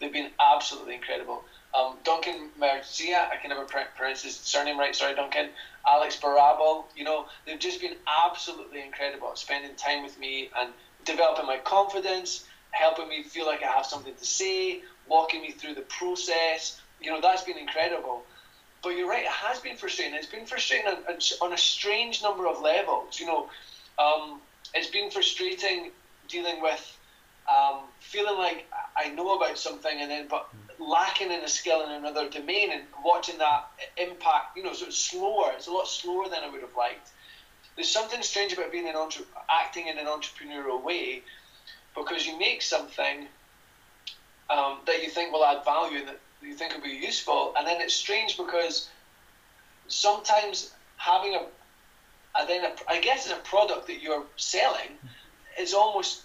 [0.00, 5.14] They've been absolutely incredible um, Duncan Mercia, I can never pronounce his surname right, sorry,
[5.14, 5.48] Duncan.
[5.86, 10.70] Alex Barabal, you know, they've just been absolutely incredible at spending time with me and
[11.04, 15.74] developing my confidence, helping me feel like I have something to say, walking me through
[15.74, 16.80] the process.
[17.00, 18.22] You know, that's been incredible.
[18.82, 20.14] But you're right, it has been frustrating.
[20.14, 20.98] It's been frustrating on,
[21.40, 23.18] on a strange number of levels.
[23.18, 23.48] You know,
[23.98, 24.40] um,
[24.74, 25.90] it's been frustrating
[26.28, 26.98] dealing with
[27.48, 31.90] um, feeling like I know about something and then but lacking in a skill in
[31.92, 35.52] another domain and watching that impact, you know, so it's slower.
[35.56, 37.10] It's a lot slower than I would have liked.
[37.76, 41.22] There's something strange about being an entre- acting in an entrepreneurial way
[41.94, 43.26] because you make something
[44.50, 47.66] um, that you think will add value and that you think will be useful, and
[47.66, 48.88] then it's strange because
[49.88, 51.46] sometimes having a,
[52.38, 54.98] and then a, I guess it's a product that you're selling
[55.58, 56.22] is almost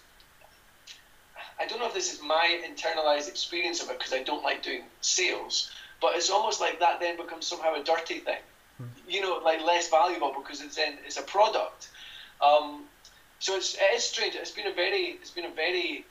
[1.60, 4.62] I don't know if this is my internalized experience of it because I don't like
[4.62, 8.42] doing sales, but it's almost like that then becomes somehow a dirty thing.
[8.78, 8.86] Hmm.
[9.08, 11.90] You know, like less valuable because it's then it's a product.
[12.42, 12.84] Um,
[13.40, 14.36] so it's it is strange.
[14.36, 16.06] It's been a very it's been a very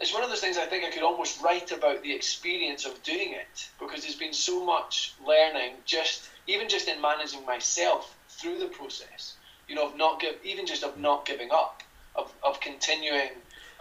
[0.00, 3.00] it's one of those things I think I could almost write about the experience of
[3.02, 8.58] doing it because there's been so much learning just even just in managing myself through
[8.58, 9.34] the process.
[9.68, 11.82] You know, of not give even just of not giving up,
[12.14, 13.30] of, of continuing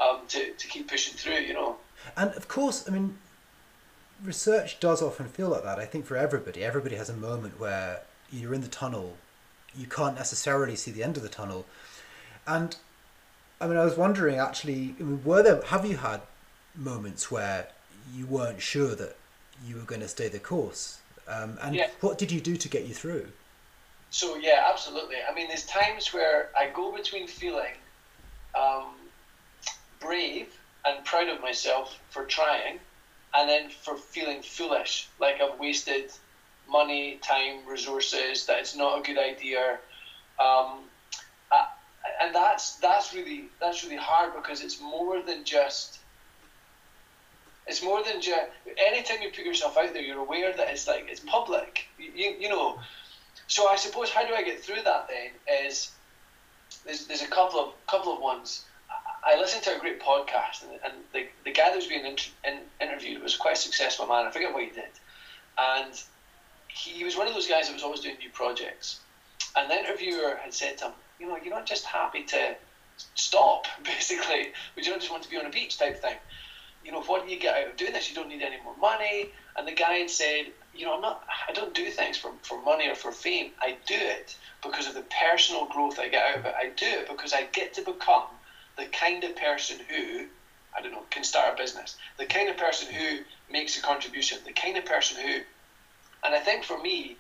[0.04, 1.78] um, to, to keep pushing through, you know.
[2.18, 3.18] And of course, I mean,
[4.24, 5.80] research does often feel like that.
[5.80, 9.18] I think for everybody, everybody has a moment where you're in the tunnel,
[9.76, 11.66] you can't necessarily see the end of the tunnel.
[12.48, 12.76] And
[13.62, 16.22] I mean, I was wondering actually, I mean, were there, have you had
[16.76, 17.68] moments where
[18.13, 19.16] you weren't sure that
[19.66, 21.00] you were going to stay the course?
[21.28, 21.88] Um, and Yeah.
[22.02, 23.28] what did you do to get you through?
[24.10, 25.16] So yeah, absolutely.
[25.28, 27.74] I mean, there's times where I go between feeling
[28.60, 28.94] um,
[30.04, 30.48] brave
[30.86, 32.80] and proud of myself for trying,
[33.34, 36.12] and then for feeling foolish, like I've wasted
[36.70, 39.80] money, time, resources, that it's not a good idea.
[40.39, 40.82] Um,
[41.52, 41.68] I,
[42.22, 46.00] and that's that's really that's really hard because it's more than just.
[47.66, 48.42] It's more than just.
[48.78, 51.86] Anytime you put yourself out there, you're aware that it's like it's public.
[51.98, 52.80] You, you, know.
[53.48, 55.92] So I suppose how do I get through that then is
[56.86, 58.66] there's, there's a couple of couple of ones.
[59.26, 62.32] I listened to a great podcast and, and the, the guy that was being inter-
[62.44, 64.26] in, interviewed was quite a successful man.
[64.26, 64.90] I forget what he did,
[65.58, 66.02] and
[66.68, 69.00] he was one of those guys that was always doing new projects.
[69.56, 72.56] And the interviewer had said to him, you know, you're not just happy to
[73.16, 76.16] stop, basically, but you don't just want to be on a beach type thing.
[76.84, 78.10] You know, what do you get out of doing this?
[78.10, 79.30] You don't need any more money.
[79.56, 82.62] And the guy had said, you know, I'm not, I don't do things for, for
[82.62, 83.52] money or for fame.
[83.62, 86.54] I do it because of the personal growth I get out of it.
[86.58, 88.24] I do it because I get to become
[88.78, 90.26] the kind of person who,
[90.76, 93.20] I don't know, can start a business, the kind of person who
[93.52, 95.40] makes a contribution, the kind of person who,
[96.24, 97.18] and I think for me,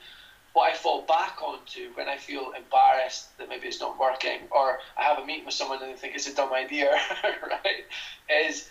[0.53, 4.79] what I fall back onto when I feel embarrassed that maybe it's not working, or
[4.95, 6.91] I have a meeting with someone and they think it's a dumb idea,
[7.23, 7.85] right,
[8.29, 8.69] is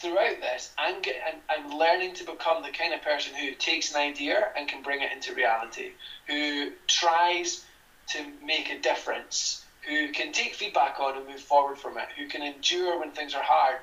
[0.00, 3.90] throughout this, I'm, get, I'm, I'm learning to become the kind of person who takes
[3.94, 5.90] an idea and can bring it into reality,
[6.26, 7.64] who tries
[8.08, 12.26] to make a difference, who can take feedback on and move forward from it, who
[12.26, 13.78] can endure when things are hard.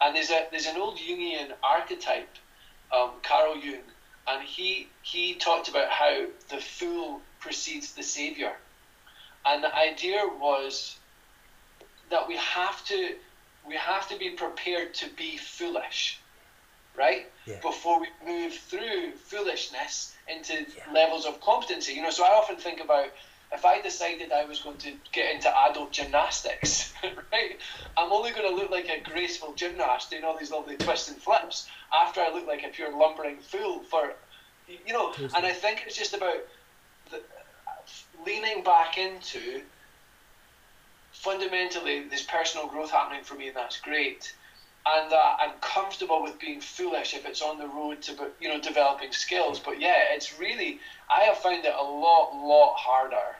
[0.00, 2.38] And there's a there's an old Jungian archetype,
[2.92, 3.82] um, Carl Jung,
[4.26, 8.56] and he he talked about how the fool precedes the savior,
[9.44, 10.96] and the idea was
[12.10, 13.16] that we have to
[13.64, 16.18] we have to be prepared to be foolish,
[16.96, 17.26] right?
[17.46, 17.58] Yeah.
[17.62, 20.90] Before we move through foolishness into Yeah.
[20.92, 21.92] levels of competency.
[21.94, 23.08] You know, so I often think about
[23.52, 26.92] if I decided I was going to get into adult gymnastics,
[27.32, 27.58] right?
[27.96, 31.18] I'm only going to look like a graceful gymnast doing all these lovely twists and
[31.18, 34.14] flips after I look like a pure lumbering fool for,
[34.68, 35.12] you know.
[35.36, 36.38] And I think it's just about
[37.10, 37.20] the,
[38.24, 39.62] leaning back into
[41.12, 44.34] fundamentally there's personal growth happening for me and that's great
[44.84, 48.60] and uh, I'm comfortable with being foolish if it's on the road to you know
[48.60, 53.36] developing skills but yeah it's really I have found it a lot lot harder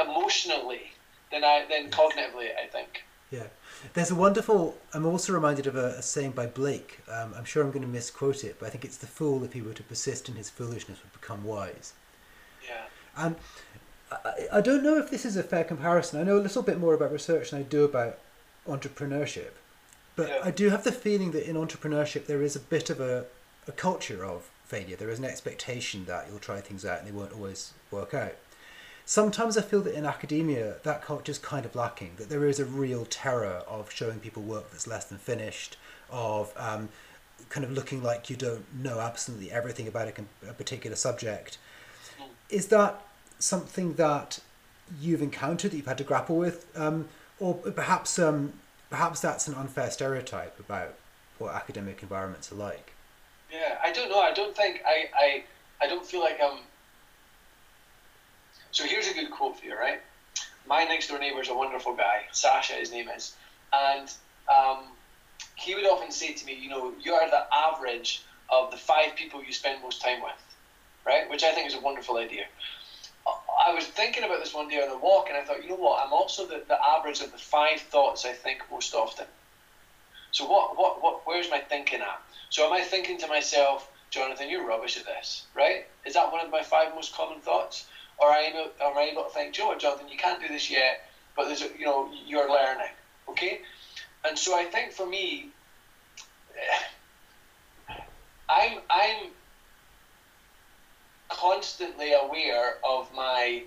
[0.00, 0.92] emotionally
[1.30, 3.48] than I than cognitively I think Yeah.
[3.94, 7.00] There's a wonderful, I'm also reminded of a, a saying by Blake.
[7.10, 9.52] Um, I'm sure I'm going to misquote it, but I think it's the fool, if
[9.52, 11.92] he were to persist in his foolishness, would become wise.
[12.66, 12.84] yeah
[13.16, 13.36] And
[14.12, 16.20] I, I don't know if this is a fair comparison.
[16.20, 18.18] I know a little bit more about research than I do about
[18.66, 19.50] entrepreneurship.
[20.16, 20.40] But Yeah.
[20.44, 23.26] I do have the feeling that in entrepreneurship there is a bit of a,
[23.66, 24.96] a culture of failure.
[24.96, 28.34] There is an expectation that you'll try things out and they won't always work out.
[29.06, 32.58] Sometimes I feel that in academia that culture is kind of lacking, that there is
[32.58, 35.76] a real terror of showing people work that's less than finished,
[36.10, 36.88] of um,
[37.50, 41.58] kind of looking like you don't know absolutely everything about a, a particular subject.
[42.48, 43.02] Is that
[43.38, 44.38] something that
[45.00, 48.54] you've encountered that you've had to grapple with, um, or perhaps um,
[48.90, 50.94] perhaps that's an unfair stereotype about
[51.38, 52.92] what academic environments are like?
[53.52, 54.20] Yeah, I don't know.
[54.20, 55.44] I don't think I, I,
[55.82, 56.58] I don't feel like I'm.
[58.74, 60.00] So here's a good quote for you, right?
[60.66, 63.32] My next door neighbour is a wonderful guy, Sasha, his name is,
[63.72, 64.12] and
[64.52, 64.96] um,
[65.54, 69.14] he would often say to me, you know, you are the average of the five
[69.14, 70.56] people you spend most time with,
[71.06, 71.30] right?
[71.30, 72.46] Which I think is a wonderful idea.
[73.28, 75.68] I- I was thinking about this one day on a walk, and I thought, you
[75.68, 76.04] know what?
[76.04, 79.26] I'm also the, the average of the five thoughts I think most often.
[80.32, 82.20] So what, what, what, where's my thinking at?
[82.50, 85.86] So am I thinking to myself, Jonathan, you're rubbish at this, right?
[86.04, 87.84] Is that one of my five most common thoughts?
[88.18, 91.06] Or I able, am I able to think, Joe, Jonathan, you can't do this yet,
[91.36, 92.92] but there's, you know, you're learning,
[93.28, 93.60] okay?
[94.24, 95.48] And so I think for me,
[98.48, 99.30] I'm, I'm
[101.28, 103.62] constantly aware of my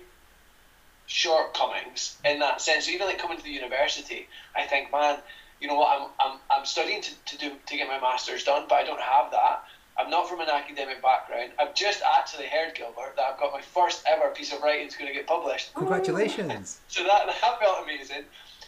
[1.06, 2.86] shortcomings in that sense.
[2.86, 5.18] So even like coming to the university, I think, man,
[5.60, 8.66] you know what, I'm, I'm, I'm studying to, to do to get my master's done,
[8.68, 9.64] but I don't have that.
[9.98, 11.50] I'm not from an academic background.
[11.58, 15.10] I've just actually heard, Gilbert, that I've got my first ever piece of writing going
[15.10, 15.74] to get published.
[15.74, 16.78] Congratulations!
[16.88, 18.24] So that, that felt amazing.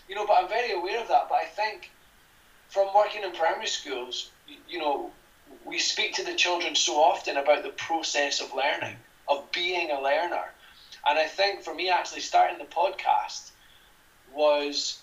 [0.08, 1.28] You know, but I'm very aware of that.
[1.28, 1.92] But I think
[2.68, 5.10] from working in primary schools, you, you know,
[5.64, 8.96] we speak to the children so often about the process of learning,
[9.28, 10.52] of being a learner.
[11.06, 13.52] And I think for me, actually starting the podcast,
[14.34, 15.00] was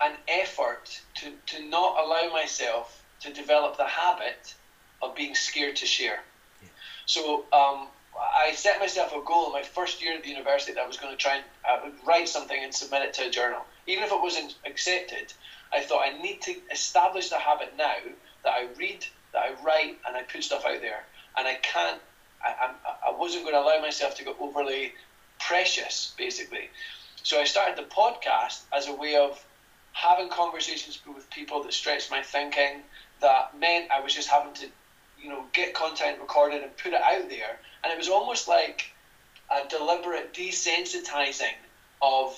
[0.00, 4.54] an effort to, to not allow myself to develop the habit
[5.02, 6.22] of being scared to share.
[6.62, 6.68] Yeah.
[7.06, 7.88] So um,
[8.18, 10.96] I set myself a goal in my first year at the university that I was
[10.96, 13.60] going to try and uh, write something and submit it to a journal.
[13.86, 15.32] Even if it wasn't accepted,
[15.72, 17.94] I thought I need to establish the habit now
[18.44, 21.04] that I read, that I write, and I put stuff out there.
[21.36, 22.00] And I can't,
[22.44, 24.92] I, I, I wasn't going to allow myself to get overly
[25.38, 26.70] precious, basically.
[27.22, 29.44] So I started the podcast as a way of
[29.92, 32.82] having conversations with people that stretched my thinking,
[33.20, 34.66] that meant I was just having to,
[35.20, 37.58] you know, get content recorded and put it out there.
[37.82, 38.90] And it was almost like
[39.50, 41.54] a deliberate desensitizing
[42.02, 42.36] of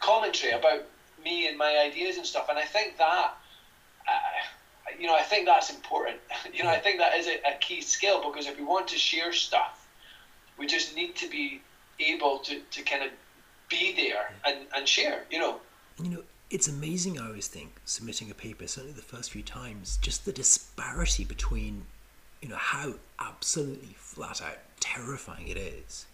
[0.00, 0.82] commentary about
[1.22, 2.48] me and my ideas and stuff.
[2.48, 3.34] And I think that,
[4.08, 6.18] uh, you know, I think that's important.
[6.52, 8.96] you know, I think that is a, a key skill because if we want to
[8.96, 9.86] share stuff,
[10.58, 11.60] we just need to be
[11.98, 13.10] able to, to kind of
[13.68, 15.58] be there and, and share, you know.
[16.02, 16.22] You know,
[16.54, 20.30] it's amazing, I always think, submitting a paper, certainly the first few times, just the
[20.30, 21.84] disparity between,
[22.40, 26.06] you know, how absolutely flat out terrifying it is.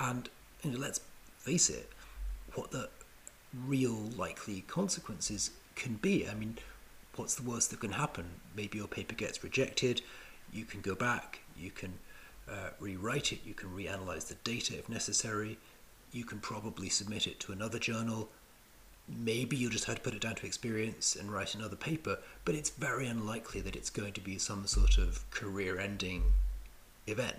[0.00, 0.30] And,
[0.62, 1.02] you know, let's
[1.36, 1.90] face it,
[2.54, 2.88] what the
[3.66, 6.26] real likely consequences can be.
[6.26, 6.56] I mean,
[7.16, 8.24] what's the worst that can happen?
[8.56, 10.00] Maybe your paper gets rejected,
[10.50, 11.92] you can go back, you can
[12.50, 15.58] uh, rewrite it, you can reanalyze the data if necessary,
[16.10, 18.30] you can probably submit it to another journal.
[19.06, 22.54] Maybe you'll just have to put it down to experience and write another paper, but
[22.54, 26.32] it's very unlikely that it's going to be some sort of career ending
[27.06, 27.36] event.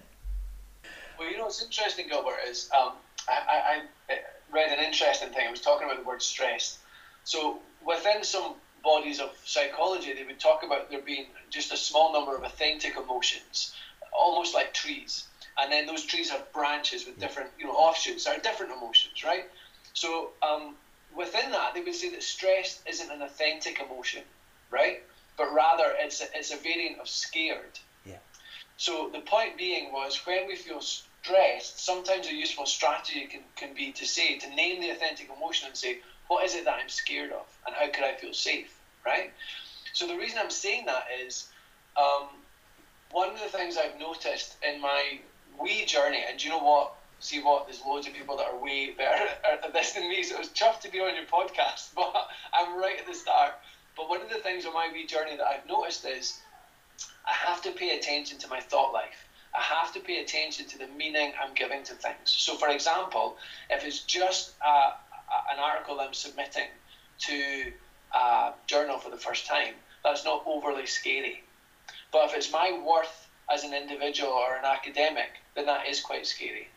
[1.18, 2.93] Well, you know what's interesting, Gilbert, is um,
[3.28, 4.20] I, I, I
[4.51, 5.47] read an interesting thing.
[5.47, 6.80] I was talking about the word stress.
[7.24, 12.13] So within some bodies of psychology, they would talk about there being just a small
[12.13, 13.74] number of authentic emotions,
[14.13, 15.28] almost like trees.
[15.57, 19.45] And then those trees have branches with different, you know, offshoots are different emotions, right?
[19.93, 20.76] So um,
[21.16, 24.24] within that, they would say that stress isn't an authentic emotion,
[24.70, 25.03] right?
[25.38, 27.80] But rather, it's a, it's a variant of scared.
[28.05, 28.18] Yeah.
[28.78, 33.74] So the point being was when we feel stressed, sometimes a useful strategy can, can
[33.74, 36.89] be to say, to name the authentic emotion and say, what is it that I'm
[36.89, 37.45] scared of?
[37.66, 38.74] And how could I feel safe?
[39.05, 39.32] Right?
[39.93, 41.47] So the reason I'm saying that is
[41.97, 42.28] um,
[43.11, 45.20] one of the things I've noticed in my
[45.59, 46.93] wee journey, and you know what?
[47.20, 47.66] See what?
[47.66, 49.28] There's loads of people that are way better
[49.63, 52.13] at this than me, so it was tough to be on your podcast, but
[52.53, 53.53] I'm right at the start.
[53.95, 56.39] But one of the things on my wee journey that I've noticed is
[57.26, 59.28] I have to pay attention to my thought life.
[59.55, 62.16] I have to pay attention to the meaning I'm giving to things.
[62.26, 63.38] So, for example,
[63.70, 64.91] if it's just uh,
[65.51, 66.68] an article I'm submitting
[67.20, 67.72] to
[68.13, 71.41] a journal for the first time, that's not overly scary.
[72.11, 76.28] But if it's my worth as an individual or an academic, then that is quite
[76.28, 76.70] scary.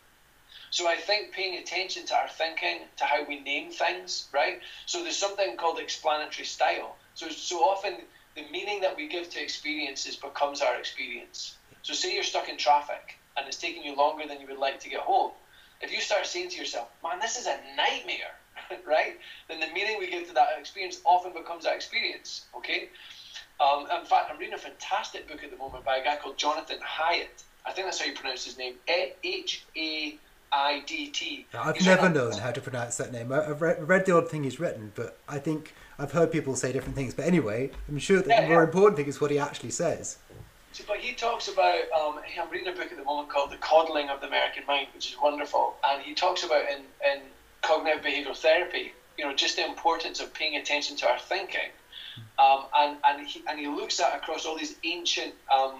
[0.71, 4.61] So I think paying attention to our thinking, to how we name things, right?
[4.87, 6.97] So there's something called explanatory style.
[7.14, 7.99] So so often
[8.35, 11.57] the meaning that we give to experiences becomes our experience.
[11.83, 14.81] So say you're stuck in traffic and it's taking you longer than you would like
[14.81, 15.33] to get home.
[15.81, 18.35] If you start saying to yourself, man, this is a nightmare,
[18.87, 19.16] right?
[19.49, 22.89] Then the meaning we give to that experience often becomes that experience, okay?
[23.61, 26.37] Um, in fact, I'm reading a fantastic book at the moment by a guy called
[26.37, 27.43] Jonathan Hyatt.
[27.64, 28.75] I think that's how you pronounce his name.
[28.89, 30.16] H A
[30.53, 31.47] I D T.
[31.55, 33.33] I've never known how to pronounce that name.
[33.33, 36.73] I've read, read, the odd thing he's written, but I think I've heard people say
[36.73, 37.15] different things.
[37.15, 38.67] But anyway, I'm sure that yeah, the more yeah.
[38.67, 40.19] important thing is what he actually says.
[40.73, 43.57] So, but he talks about, um, I'm reading a book at the moment called The
[43.57, 45.75] Coddling of the American Mind, which is wonderful.
[45.85, 47.21] And he talks about in, in
[47.63, 51.71] cognitive behavioral therapy, you know, just the importance of paying attention to our thinking.
[52.39, 55.75] Um, and, and, he, and he looks at across all these ancient um,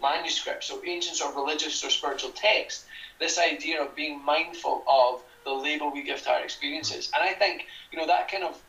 [0.00, 2.86] manuscripts, so ancient sort of religious or spiritual texts,
[3.20, 7.12] this idea of being mindful of the label we give to our experiences.
[7.14, 8.60] And I think, you know, that kind of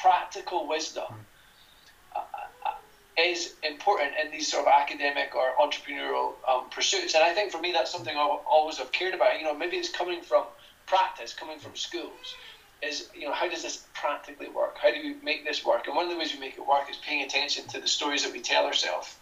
[0.00, 2.16] practical wisdom hmm.
[2.16, 2.20] uh,
[2.66, 2.74] uh,
[3.18, 7.14] is important in these sort of academic or entrepreneurial um, pursuits.
[7.14, 9.38] And I think for me, that's something I've always have cared about.
[9.38, 10.44] You know, maybe it's coming from
[10.86, 12.34] practice, coming from schools.
[12.82, 14.76] Is you know how does this practically work?
[14.76, 15.86] How do we make this work?
[15.86, 18.24] And one of the ways we make it work is paying attention to the stories
[18.24, 19.14] that we tell ourselves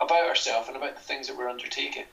[0.00, 2.04] about ourselves and about the things that we're undertaking.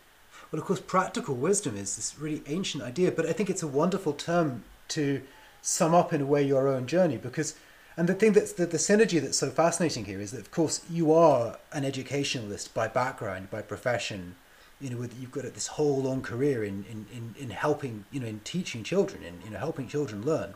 [0.51, 3.67] Well, of course, practical wisdom is this really ancient idea, but I think it's a
[3.67, 5.21] wonderful term to
[5.61, 7.55] sum up in a way your own journey because
[7.97, 10.81] and the thing that's the, the synergy that's so fascinating here is that, of course,
[10.89, 14.35] you are an educationalist by background, by profession.
[14.79, 18.19] You know, with, you've got this whole long career in, in, in, in helping, you
[18.19, 20.53] know, in teaching children, in you know, helping children learn.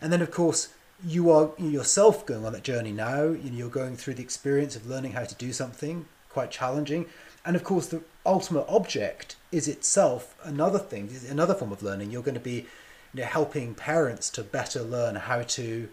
[0.00, 0.68] And then, of course,
[1.06, 3.22] you are yourself going on that journey now.
[3.22, 7.06] You know, you're going through the experience of learning how to do something quite challenging.
[7.46, 12.10] And of course, the ultimate object is itself another thing, is another form of learning.
[12.10, 12.66] You're going to be
[13.14, 15.88] you know, helping parents to better learn how to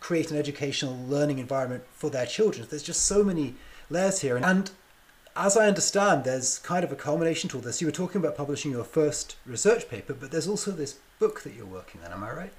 [0.00, 2.66] create an educational learning environment for their children.
[2.68, 3.54] There's just so many
[3.90, 4.36] layers here.
[4.36, 4.70] And
[5.36, 7.80] as I understand, there's kind of a culmination to all this.
[7.80, 11.54] You were talking about publishing your first research paper, but there's also this book that
[11.54, 12.12] you're working on.
[12.12, 12.52] Am I right?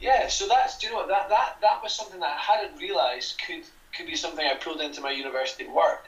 [0.00, 0.28] Yeah.
[0.28, 3.64] So that's do you know that that that was something that I hadn't realised could
[3.96, 6.04] could be something I pulled into my university work.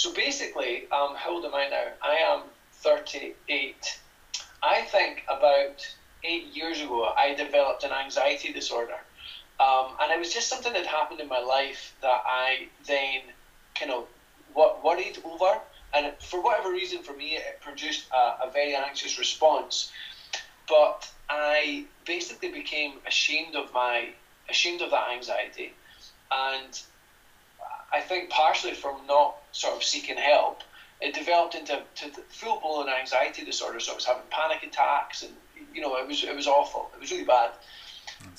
[0.00, 1.88] So basically, um, how old am I now?
[2.00, 4.00] I am 38.
[4.62, 5.86] I think about
[6.24, 8.96] eight years ago, I developed an anxiety disorder.
[9.60, 13.20] Um, and it was just something that happened in my life that I then
[13.74, 14.06] kind of
[14.54, 15.60] worried over.
[15.92, 19.92] And for whatever reason, for me, it produced a, a very anxious response.
[20.66, 24.08] But I basically became ashamed of my
[24.48, 25.74] ashamed of that anxiety,
[26.32, 26.80] and
[27.92, 30.62] I think partially from not sort of seeking help,
[31.00, 31.82] it developed into
[32.28, 33.80] full blown anxiety disorder.
[33.80, 35.32] So I was having panic attacks, and
[35.74, 36.90] you know, it was it was awful.
[36.94, 37.50] It was really bad.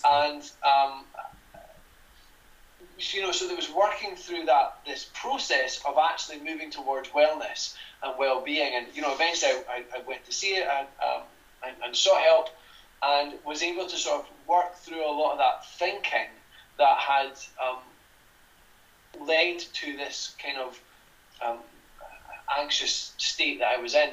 [0.06, 1.06] And um,
[2.98, 7.76] you know, so there was working through that this process of actually moving towards wellness
[8.04, 11.22] and well-being, and you know, eventually I, I went to see it and, um,
[11.66, 12.50] and, and sought help,
[13.04, 16.30] and was able to sort of work through a lot of that thinking
[16.78, 17.32] that had
[17.62, 17.80] um,
[19.20, 20.80] led to this kind of
[21.44, 21.58] um,
[22.58, 24.10] anxious state that I was in.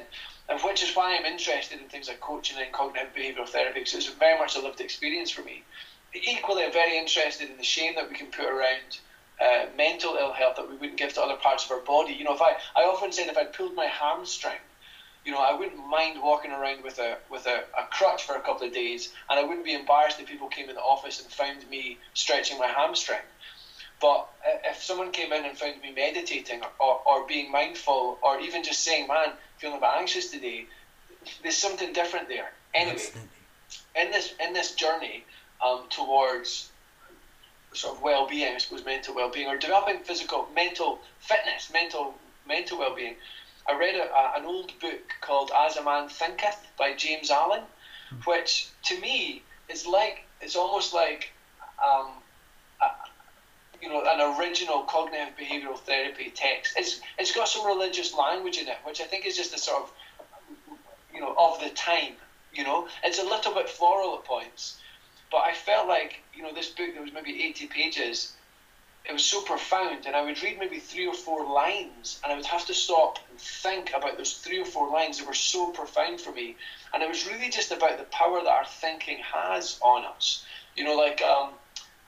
[0.49, 3.93] And which is why I'm interested in things like coaching and cognitive behavioural therapy, because
[3.93, 5.63] it's very much a lived experience for me.
[6.13, 8.99] Equally, I'm very interested in the shame that we can put around
[9.39, 12.13] uh, mental ill health that we wouldn't give to other parts of our body.
[12.13, 14.57] You know, if I, I often said if I pulled my hamstring,
[15.23, 18.41] you know, I wouldn't mind walking around with a with a, a crutch for a
[18.41, 21.31] couple of days, and I wouldn't be embarrassed if people came in the office and
[21.31, 23.19] found me stretching my hamstring.
[24.01, 24.29] But
[24.65, 28.81] if someone came in and found me meditating or, or being mindful or even just
[28.83, 30.67] saying, man, feeling a bit anxious today,
[31.43, 32.51] there's something different there.
[32.73, 33.29] Anyway, Absolutely.
[33.95, 35.25] in this in this journey
[35.63, 36.69] um, towards
[37.73, 42.15] sort of well-being, I suppose mental well-being or developing physical, mental fitness, mental
[42.47, 43.15] mental well-being,
[43.67, 47.63] I read a, a, an old book called As a Man Thinketh by James Allen,
[48.09, 48.15] hmm.
[48.25, 51.31] which to me is like it's almost like
[51.83, 52.11] um,
[53.81, 56.73] you know, an original cognitive behavioural therapy text.
[56.77, 59.83] It's it's got some religious language in it, which I think is just a sort
[59.83, 59.91] of,
[61.13, 62.13] you know, of the time.
[62.53, 64.79] You know, it's a little bit floral at points,
[65.31, 68.33] but I felt like you know this book that was maybe eighty pages.
[69.05, 72.35] It was so profound, and I would read maybe three or four lines, and I
[72.35, 75.71] would have to stop and think about those three or four lines that were so
[75.71, 76.55] profound for me.
[76.93, 80.43] And it was really just about the power that our thinking has on us.
[80.75, 81.51] You know, like um,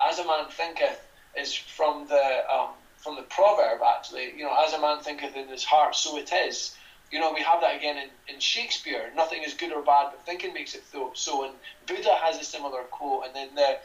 [0.02, 1.00] as a man thinketh,
[1.38, 4.34] is from the um, from the proverb actually.
[4.36, 6.76] You know, as a man thinketh in his heart, so it is.
[7.12, 9.12] You know, we have that again in, in Shakespeare.
[9.16, 11.44] Nothing is good or bad, but thinking makes it so.
[11.44, 11.54] And
[11.86, 13.78] Buddha has a similar quote, and then the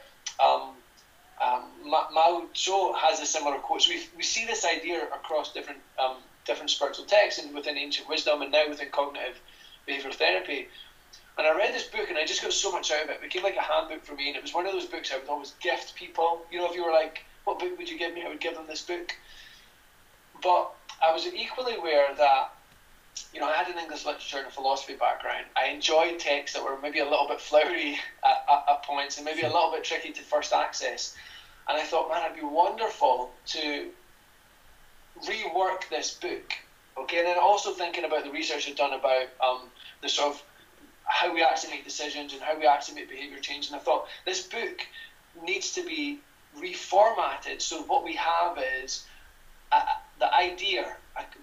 [0.45, 0.71] um,
[1.43, 3.83] um, Mao Zedong has a similar quote.
[3.83, 8.09] So we, we see this idea across different um, different spiritual texts and within ancient
[8.09, 9.41] wisdom, and now within cognitive
[9.89, 10.69] behavioral therapy.
[11.39, 13.15] And I read this book and I just got so much out of it.
[13.17, 15.19] It became like a handbook for me, and it was one of those books I
[15.19, 16.47] would always gift people.
[16.51, 18.25] You know, if you were like, what book would you give me?
[18.25, 19.15] I would give them this book.
[20.43, 20.73] But
[21.03, 22.51] I was equally aware that,
[23.33, 25.47] you know, I had an English literature and a philosophy background.
[25.57, 29.25] I enjoyed texts that were maybe a little bit flowery at, at, at points and
[29.25, 31.17] maybe a little bit tricky to first access.
[31.69, 33.91] And I thought, man, it'd be wonderful to
[35.25, 36.53] rework this book.
[36.99, 39.61] Okay, and then also thinking about the research I've done about um,
[40.03, 40.43] the sort of
[41.05, 43.69] how we actually make decisions and how we actually make behaviour change.
[43.69, 44.81] And I thought this book
[45.45, 46.21] needs to be
[46.63, 49.05] reformatted so what we have is
[49.73, 49.79] a,
[50.19, 50.97] the idea,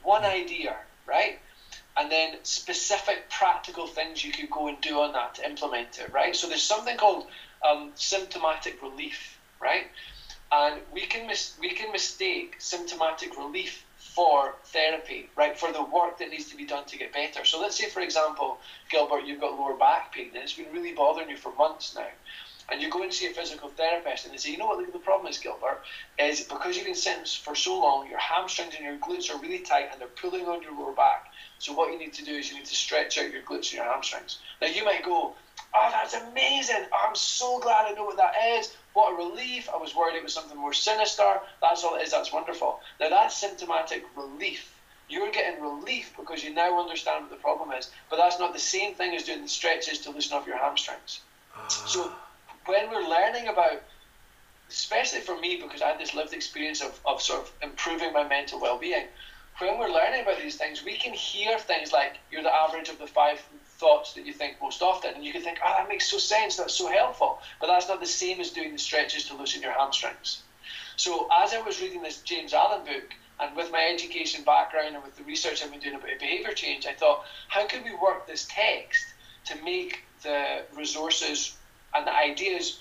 [0.03, 1.39] one idea, right?
[1.97, 6.11] And then specific practical things you could go and do on that to implement it,
[6.11, 6.35] right?
[6.35, 7.25] So there's something called
[7.63, 9.85] um, symptomatic relief, right?
[10.51, 15.57] And we can mis- we can mistake symptomatic relief for therapy, right?
[15.57, 17.45] For the work that needs to be done to get better.
[17.45, 18.59] So let's say, for example,
[18.89, 22.07] Gilbert, you've got lower back pain, and it's been really bothering you for months now
[22.73, 24.97] and you go and see a physical therapist and they say, you know what the
[24.97, 25.83] problem is, Gilbert,
[26.17, 29.59] is because you've been sitting for so long, your hamstrings and your glutes are really
[29.59, 31.31] tight and they're pulling on your lower back.
[31.59, 33.73] So what you need to do is you need to stretch out your glutes and
[33.73, 34.39] your hamstrings.
[34.59, 35.35] Now you might go,
[35.75, 36.83] oh, that's amazing.
[36.91, 38.75] I'm so glad I know what that is.
[38.93, 39.69] What a relief.
[39.71, 41.41] I was worried it was something more sinister.
[41.61, 42.11] That's all it is.
[42.11, 42.79] That's wonderful.
[42.99, 44.73] Now that's symptomatic relief.
[45.09, 47.91] You're getting relief because you now understand what the problem is.
[48.09, 51.19] But that's not the same thing as doing the stretches to loosen off your hamstrings.
[51.69, 52.19] So ah.
[52.65, 53.81] When we're learning about,
[54.69, 58.27] especially for me, because I had this lived experience of, of sort of improving my
[58.27, 59.05] mental well being,
[59.59, 62.97] when we're learning about these things, we can hear things like you're the average of
[62.97, 63.39] the five
[63.77, 65.13] thoughts that you think most often.
[65.13, 67.39] And you can think, oh, that makes so sense, that's so helpful.
[67.59, 70.41] But that's not the same as doing the stretches to loosen your hamstrings.
[70.95, 75.03] So as I was reading this James Allen book, and with my education background and
[75.03, 78.27] with the research I've been doing about behavior change, I thought, how can we work
[78.27, 79.05] this text
[79.45, 81.57] to make the resources
[81.95, 82.79] and the ideas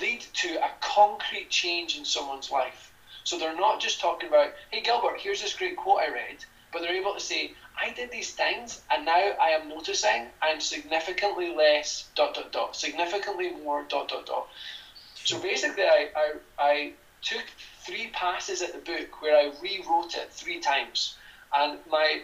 [0.00, 2.92] lead to a concrete change in someone's life?
[3.24, 6.82] So they're not just talking about, hey, Gilbert, here's this great quote I read, but
[6.82, 11.54] they're able to say, I did these things, and now I am noticing I'm significantly
[11.54, 14.48] less dot dot dot, significantly more dot dot dot.
[15.24, 16.92] So basically, I, I, I
[17.22, 17.44] took
[17.86, 21.16] three passes at the book where I rewrote it three times,
[21.54, 22.22] and my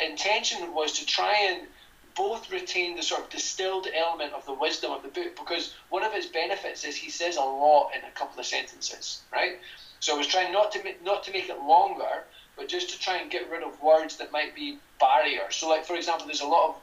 [0.00, 1.66] intention was to try and
[2.14, 6.02] both retain the sort of distilled element of the wisdom of the book because one
[6.02, 9.58] of its benefits is he says a lot in a couple of sentences, right?
[10.00, 12.24] So I was trying not to not to make it longer,
[12.56, 15.56] but just to try and get rid of words that might be barriers.
[15.56, 16.76] So, like for example, there's a lot of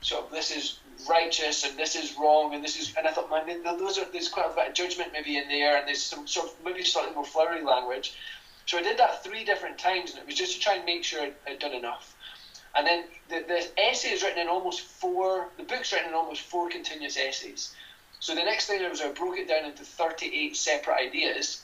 [0.00, 3.30] sort of this is righteous and this is wrong and this is and I thought
[3.30, 6.26] man those are there's quite a bit of judgment maybe in there and there's some
[6.26, 8.14] sort of maybe slightly more flowery language.
[8.66, 11.04] So I did that three different times and it was just to try and make
[11.04, 12.14] sure I'd done enough.
[12.74, 16.42] And then the, the essay is written in almost four, the book's written in almost
[16.42, 17.74] four continuous essays.
[18.20, 21.62] So the next thing I was I broke it down into 38 separate ideas.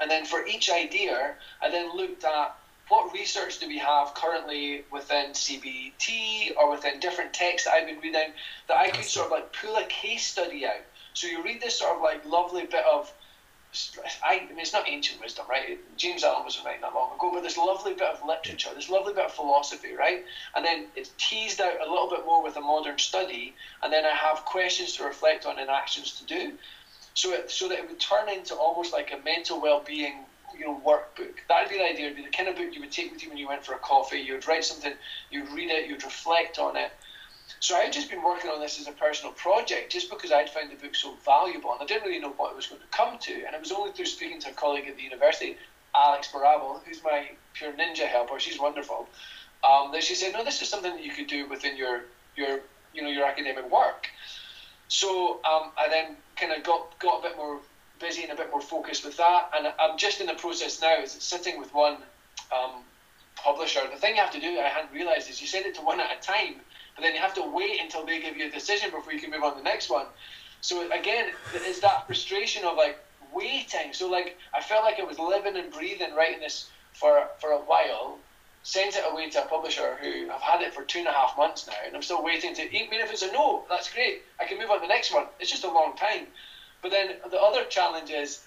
[0.00, 2.56] And then for each idea, I then looked at
[2.88, 7.98] what research do we have currently within CBT or within different texts that I've been
[7.98, 8.32] reading
[8.68, 10.82] that I could sort of like pull a case study out.
[11.12, 13.12] So you read this sort of like lovely bit of
[14.24, 15.78] I, I mean, it's not ancient wisdom, right?
[15.96, 19.12] James Allen wasn't writing that long ago, but this lovely bit of literature, this lovely
[19.12, 20.24] bit of philosophy, right?
[20.54, 24.04] And then it's teased out a little bit more with a modern study, and then
[24.04, 26.52] I have questions to reflect on and actions to do.
[27.14, 30.26] So, it, so that it would turn into almost like a mental well-being
[30.58, 31.34] you know workbook.
[31.48, 32.06] That'd be the idea.
[32.06, 33.74] It'd be the kind of book you would take with you when you went for
[33.74, 34.18] a coffee.
[34.18, 34.92] You'd write something,
[35.30, 36.90] you'd read it, you'd reflect on it.
[37.60, 40.70] So I'd just been working on this as a personal project just because I'd found
[40.70, 43.18] the book so valuable and I didn't really know what it was going to come
[43.18, 43.32] to.
[43.32, 45.56] And it was only through speaking to a colleague at the university,
[45.94, 49.08] Alex Barabel, who's my pure ninja helper, she's wonderful,
[49.64, 52.02] um, that she said, no, this is something that you could do within your,
[52.36, 52.60] your
[52.92, 54.08] you know, your academic work.
[54.88, 57.60] So um, I then kind of got, got a bit more
[57.98, 59.50] busy and a bit more focused with that.
[59.56, 61.96] And I'm just in the process now, is sitting with one
[62.54, 62.82] um,
[63.34, 63.80] publisher.
[63.90, 66.00] The thing you have to do, I hadn't realised, is you send it to one
[66.00, 66.56] at a time
[66.96, 69.30] but then you have to wait until they give you a decision before you can
[69.30, 70.06] move on to the next one.
[70.62, 72.98] So again, it's that frustration of like
[73.32, 73.92] waiting.
[73.92, 77.58] So like I felt like I was living and breathing writing this for for a
[77.58, 78.18] while.
[78.62, 81.36] Sent it away to a publisher who I've had it for two and a half
[81.36, 82.62] months now, and I'm still waiting to.
[82.62, 84.22] I mean, if it's a no, that's great.
[84.40, 85.26] I can move on to the next one.
[85.38, 86.26] It's just a long time.
[86.82, 88.42] But then the other challenge is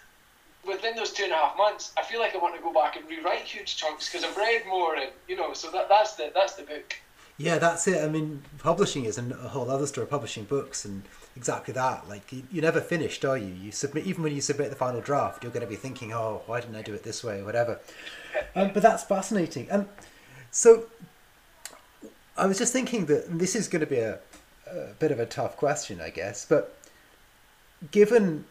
[0.65, 2.97] within those two and a half months, I feel like I want to go back
[2.97, 6.31] and rewrite huge chunks because I've read more, and you know, so that, that's the
[6.33, 6.95] that's the book.
[7.39, 8.03] Yeah, that's it.
[8.03, 10.05] I mean, publishing is a whole other story.
[10.05, 11.03] Publishing books and
[11.37, 12.07] exactly that.
[12.09, 13.53] Like you, never finished, are you?
[13.53, 16.41] You submit even when you submit the final draft, you're going to be thinking, "Oh,
[16.47, 17.79] why didn't I do it this way?" or whatever.
[18.55, 19.69] Um, but that's fascinating.
[19.71, 19.87] And
[20.51, 20.87] so,
[22.35, 24.19] I was just thinking that this is going to be a,
[24.69, 26.45] a bit of a tough question, I guess.
[26.45, 26.77] But
[27.89, 28.43] given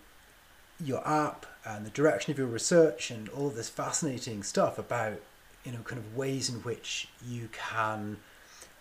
[0.83, 5.21] your app and the direction of your research and all this fascinating stuff about
[5.65, 8.17] you know kind of ways in which you can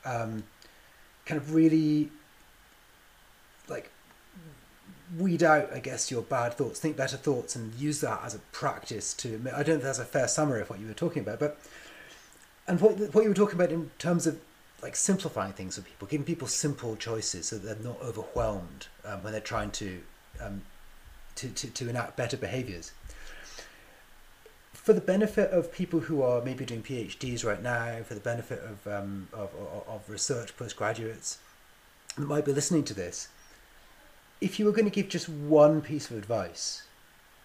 [0.07, 0.43] um,
[1.25, 2.09] kind of really
[3.67, 3.91] like
[5.17, 8.39] weed out, I guess, your bad thoughts, think better thoughts, and use that as a
[8.51, 9.41] practice to.
[9.53, 11.59] I don't think that's a fair summary of what you were talking about, but
[12.67, 14.39] and what what you were talking about in terms of
[14.81, 19.31] like simplifying things for people, giving people simple choices so they're not overwhelmed um, when
[19.31, 20.01] they're trying to,
[20.41, 20.61] um,
[21.35, 22.91] to to to enact better behaviors
[24.87, 28.61] for the benefit of people who are maybe doing PhDs right now, for the benefit
[28.63, 29.49] of, um, of,
[29.85, 31.39] of, research postgraduates
[32.15, 33.27] that might be listening to this,
[34.39, 36.83] if you were going to give just one piece of advice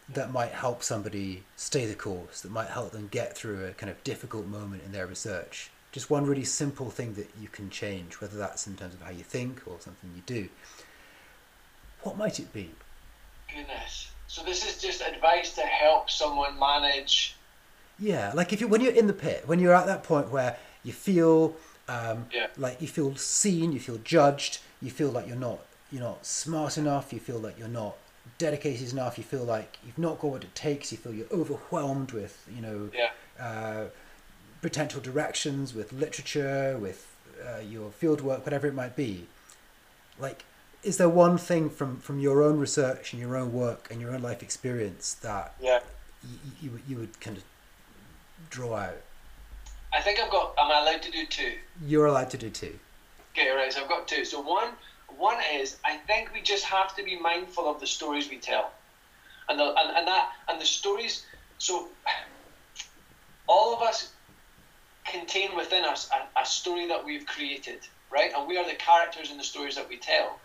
[0.08, 3.90] that might help somebody stay the course, that might help them get through a kind
[3.90, 8.20] of difficult moment in their research, just one really simple thing that you can change,
[8.20, 10.48] whether that's in terms of how you think or something you do,
[12.02, 12.70] what might it be?
[13.52, 14.11] Goodness.
[14.32, 17.36] So this is just advice to help someone manage.
[17.98, 20.56] Yeah, like if you when you're in the pit, when you're at that point where
[20.82, 21.54] you feel
[21.86, 22.46] um, yeah.
[22.56, 25.58] like you feel seen, you feel judged, you feel like you're not
[25.90, 27.94] you're not smart enough, you feel like you're not
[28.38, 32.12] dedicated enough, you feel like you've not got what it takes, you feel you're overwhelmed
[32.12, 33.10] with you know yeah.
[33.38, 33.84] uh,
[34.62, 37.14] potential directions, with literature, with
[37.46, 39.26] uh, your field work, whatever it might be.
[40.18, 40.46] Like
[40.82, 44.12] is there one thing from from your own research and your own work and your
[44.12, 45.80] own life experience that yeah.
[46.60, 47.44] you, you, you would kind of
[48.50, 49.00] draw out?
[49.92, 50.54] I think I've got.
[50.58, 51.52] Am I allowed to do two?
[51.84, 52.78] You're allowed to do two.
[53.32, 53.72] Okay, right.
[53.72, 54.24] So I've got two.
[54.24, 54.68] So one,
[55.16, 58.72] one is I think we just have to be mindful of the stories we tell,
[59.48, 61.26] and the, and, and that and the stories.
[61.58, 61.88] So
[63.46, 64.12] all of us
[65.04, 67.80] contain within us a, a story that we've created,
[68.10, 68.32] right?
[68.36, 70.38] And we are the characters in the stories that we tell,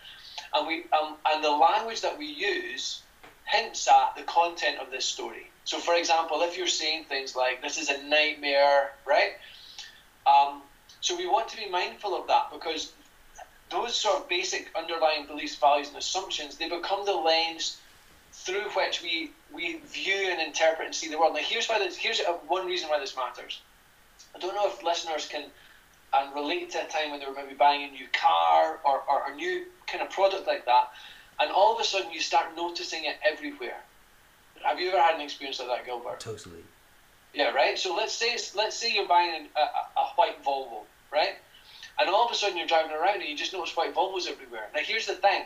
[0.53, 3.01] and we um, and the language that we use
[3.45, 5.49] hints at the content of this story.
[5.63, 9.33] So, for example, if you're saying things like "this is a nightmare," right?
[10.25, 10.61] Um,
[11.01, 12.91] so we want to be mindful of that because
[13.69, 17.77] those sort of basic underlying beliefs, values, and assumptions they become the lens
[18.31, 21.33] through which we we view and interpret and see the world.
[21.33, 23.61] Now, here's why this, here's one reason why this matters.
[24.35, 25.45] I don't know if listeners can
[26.14, 29.32] and relate to a time when they were maybe buying a new car or, or
[29.32, 30.91] a new kind of product like that,
[31.39, 33.78] and all of a sudden you start noticing it everywhere.
[34.64, 36.20] Have you ever had an experience like that, Gilbert?
[36.20, 36.64] Totally.
[37.34, 37.78] Yeah, right.
[37.78, 40.82] So let's say let's say you're buying a, a, a white Volvo,
[41.12, 41.36] right?
[41.99, 44.70] And all of a sudden you're driving around and you just notice white Volvos everywhere.
[44.74, 45.43] Now here's the thing: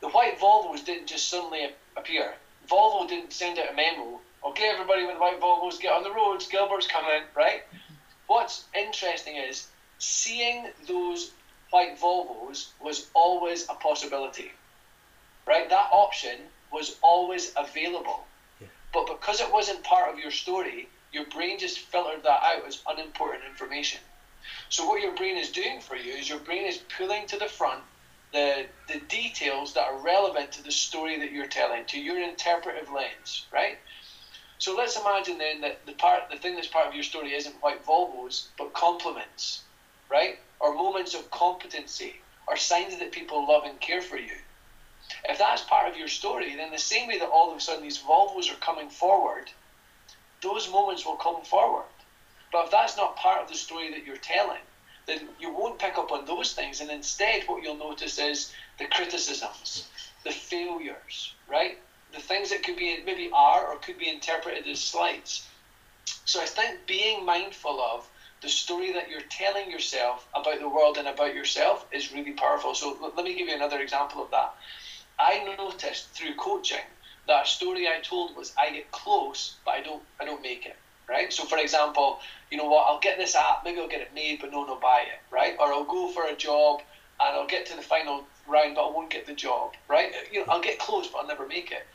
[0.00, 2.34] the white Volvos didn't just suddenly appear.
[2.68, 4.20] Volvo didn't send out a memo.
[4.44, 6.48] Okay, everybody with white Volvos, get on the roads.
[6.48, 7.62] Gilbert's coming, right?
[8.32, 9.66] What's interesting is
[9.98, 11.32] seeing those
[11.68, 14.50] white Volvos was always a possibility,
[15.46, 15.68] right?
[15.68, 16.38] That option
[16.72, 18.24] was always available.
[18.58, 18.68] Yeah.
[18.94, 22.80] But because it wasn't part of your story, your brain just filtered that out as
[22.88, 24.00] unimportant information.
[24.70, 27.48] So what your brain is doing for you is your brain is pulling to the
[27.48, 27.82] front
[28.32, 32.90] the the details that are relevant to the story that you're telling, to your interpretive
[32.90, 33.76] lens, right?
[34.62, 37.60] So let's imagine then that the part the thing that's part of your story isn't
[37.64, 39.62] white Volvos, but compliments,
[40.08, 40.38] right?
[40.60, 44.36] Or moments of competency, or signs that people love and care for you.
[45.28, 47.82] If that's part of your story, then the same way that all of a sudden
[47.82, 49.50] these Volvos are coming forward,
[50.42, 51.90] those moments will come forward.
[52.52, 54.62] But if that's not part of the story that you're telling,
[55.06, 56.80] then you won't pick up on those things.
[56.80, 59.88] And instead, what you'll notice is the criticisms,
[60.22, 61.78] the failures, right?
[62.12, 65.46] The things that could be maybe are or could be interpreted as slights.
[66.24, 68.08] So I think being mindful of
[68.42, 72.74] the story that you're telling yourself about the world and about yourself is really powerful.
[72.74, 74.52] So let me give you another example of that.
[75.18, 76.84] I noticed through coaching
[77.28, 80.66] that a story I told was I get close, but I don't I don't make
[80.66, 80.76] it.
[81.08, 81.32] Right?
[81.32, 82.18] So for example,
[82.50, 84.76] you know what, I'll get this app, maybe I'll get it made, but no will
[84.76, 85.54] buy it, right?
[85.58, 86.80] Or I'll go for a job
[87.20, 90.12] and I'll get to the final round, but I won't get the job, right?
[90.30, 91.86] You know, I'll get close, but I'll never make it.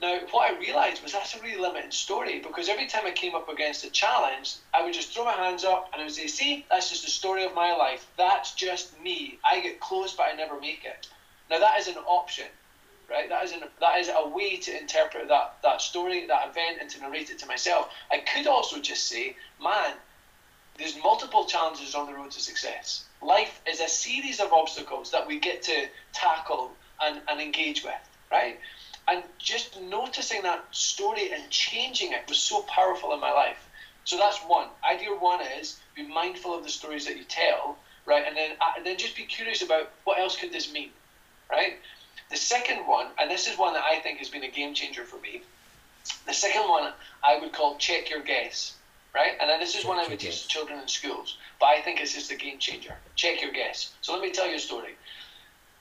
[0.00, 3.34] Now, what I realised was that's a really limited story because every time I came
[3.34, 6.26] up against a challenge, I would just throw my hands up and I would say,
[6.26, 8.06] see, that's just the story of my life.
[8.18, 9.38] That's just me.
[9.42, 11.08] I get close, but I never make it.
[11.48, 12.46] Now, that is an option,
[13.08, 13.28] right?
[13.28, 16.90] That is, an, that is a way to interpret that, that story, that event, and
[16.90, 17.90] to narrate it to myself.
[18.12, 19.94] I could also just say, man,
[20.76, 23.06] there's multiple challenges on the road to success.
[23.22, 27.94] Life is a series of obstacles that we get to tackle and, and engage with,
[28.30, 28.58] right?
[29.08, 33.68] And just noticing that story and changing it was so powerful in my life.
[34.04, 34.68] So that's one.
[34.88, 38.24] Idea one is be mindful of the stories that you tell, right?
[38.26, 40.90] And then, uh, and then just be curious about what else could this mean,
[41.50, 41.78] right?
[42.30, 45.04] The second one, and this is one that I think has been a game changer
[45.04, 45.42] for me.
[46.26, 46.92] The second one
[47.22, 48.74] I would call check your guess,
[49.14, 49.36] right?
[49.40, 52.00] And then this is Check one I would teach children in schools, but I think
[52.00, 52.96] it's just a game changer.
[53.14, 53.92] Check your guess.
[54.00, 54.96] So let me tell you a story.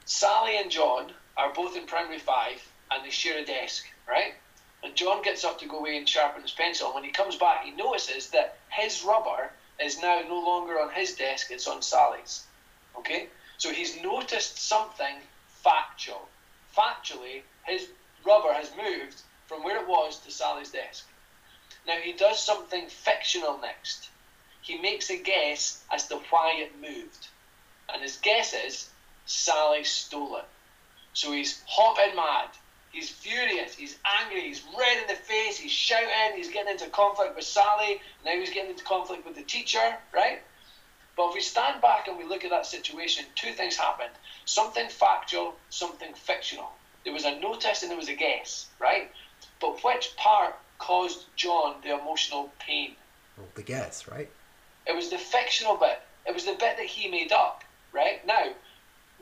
[0.06, 2.62] Sally and John are both in primary five,
[2.92, 4.34] and they share a desk, right?
[4.84, 6.88] And John gets up to go away and sharpen his pencil.
[6.88, 10.92] And When he comes back, he notices that his rubber is now no longer on
[10.92, 12.44] his desk; it's on Sally's.
[12.98, 13.28] Okay,
[13.58, 15.16] so he's noticed something
[15.64, 16.30] factual.
[16.78, 17.88] Factually, his
[18.24, 21.08] rubber has moved from where it was to Sally's desk.
[21.88, 24.10] Now he does something fictional next.
[24.62, 27.28] He makes a guess as to why it moved.
[27.90, 28.90] And his guess is
[29.26, 30.46] Sally stole it.
[31.14, 32.50] So he's hopping mad.
[32.96, 33.76] He's furious.
[33.76, 34.40] He's angry.
[34.40, 35.58] He's red in the face.
[35.58, 36.38] He's shouting.
[36.38, 38.00] He's getting into conflict with Sally.
[38.24, 40.40] Now he's getting into conflict with the teacher, right?
[41.18, 44.12] But if we stand back and we look at that situation, two things happened
[44.46, 46.70] something factual, something fictional.
[47.04, 49.12] There was a notice and there was a guess, right?
[49.60, 52.92] But which part caused John the emotional pain?
[53.38, 54.30] Well, the guess, right?
[54.88, 56.00] It was the fictional bit.
[56.26, 58.26] It was the bit that he made up, right?
[58.26, 58.52] Now,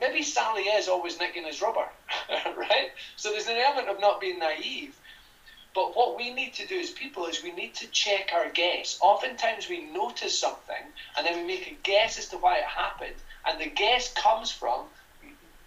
[0.04, 1.88] maybe Sally is always nicking his rubber,
[2.58, 2.92] right?
[3.16, 4.96] So there's an element of not being naive.
[5.74, 9.00] But what we need to do as people is we need to check our guess.
[9.02, 10.84] Oftentimes we notice something
[11.18, 13.16] and then we make a guess as to why it happened.
[13.48, 14.86] And the guess comes from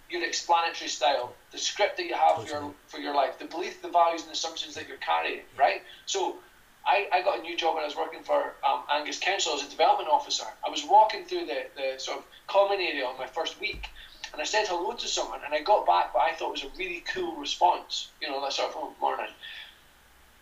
[0.09, 3.81] your explanatory style, the script that you have for your, for your life, the belief,
[3.81, 5.81] the values, and assumptions that you're carrying, right?
[6.05, 6.37] So
[6.85, 9.67] I, I got a new job when I was working for um, Angus Council as
[9.67, 10.45] a development officer.
[10.65, 13.89] I was walking through the, the sort of common area on my first week,
[14.33, 16.69] and I said hello to someone, and I got back what I thought was a
[16.77, 18.09] really cool response.
[18.21, 19.31] You know, that sort of oh, morning.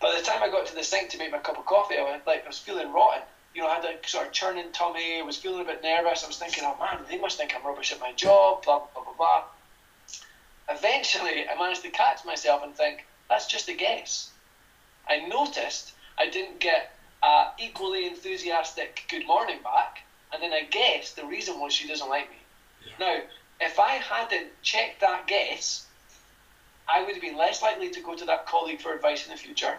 [0.01, 2.01] By the time I got to the sink to make my cup of coffee, I
[2.01, 3.21] was like I was feeling rotten.
[3.53, 5.19] You know, I had a sort of churning tummy.
[5.19, 6.23] I was feeling a bit nervous.
[6.23, 8.63] I was thinking, oh man, they must think I'm rubbish at my job.
[8.63, 9.43] Blah blah blah blah.
[10.69, 14.31] Eventually, I managed to catch myself and think that's just a guess.
[15.07, 20.01] I noticed I didn't get uh, equally enthusiastic good morning back,
[20.33, 22.37] and then I guessed the reason was she doesn't like me.
[22.85, 22.93] Yeah.
[22.99, 23.17] Now,
[23.59, 25.85] if I hadn't checked that guess,
[26.87, 29.37] I would have been less likely to go to that colleague for advice in the
[29.37, 29.77] future.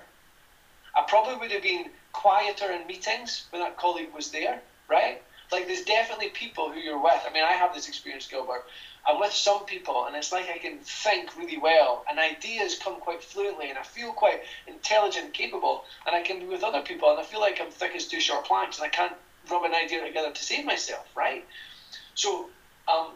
[0.95, 5.23] I probably would have been quieter in meetings when that colleague was there, right?
[5.53, 7.21] Like, there's definitely people who you're with.
[7.25, 8.65] I mean, I have this experience, Gilbert.
[9.07, 12.99] I'm with some people, and it's like I can think really well, and ideas come
[12.99, 15.85] quite fluently, and I feel quite intelligent and capable.
[16.05, 18.19] And I can be with other people, and I feel like I'm thick as two
[18.19, 19.15] short planks, and I can't
[19.49, 21.45] rub an idea together to save myself, right?
[22.15, 22.51] So,
[22.89, 23.13] um,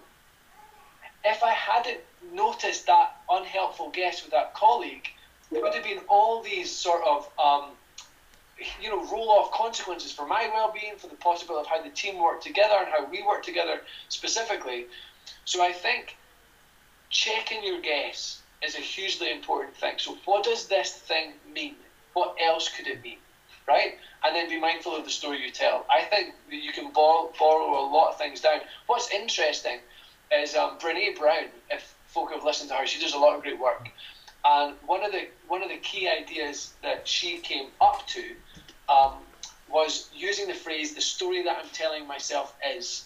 [1.25, 2.01] if I hadn't
[2.33, 5.09] noticed that unhelpful guess with that colleague,
[5.51, 7.71] there would have been all these sort of um,
[8.81, 11.91] you know, roll off consequences for my well being, for the possibility of how the
[11.91, 14.87] team worked together and how we worked together specifically.
[15.45, 16.17] So I think
[17.09, 19.95] checking your guess is a hugely important thing.
[19.99, 21.77] So what does this thing mean?
[22.13, 23.19] What else could it mean?
[23.67, 23.97] Right?
[24.25, 25.87] And then be mindful of the story you tell.
[25.91, 28.61] I think that you can borrow, borrow a lot of things down.
[28.87, 29.79] What's interesting
[30.33, 33.43] is um, Brene Brown, if folk have listened to her, she does a lot of
[33.43, 33.89] great work.
[34.45, 38.25] And one of the one of the key ideas that she came up to
[38.89, 39.15] um,
[39.71, 43.05] was using the phrase "the story that I'm telling myself is."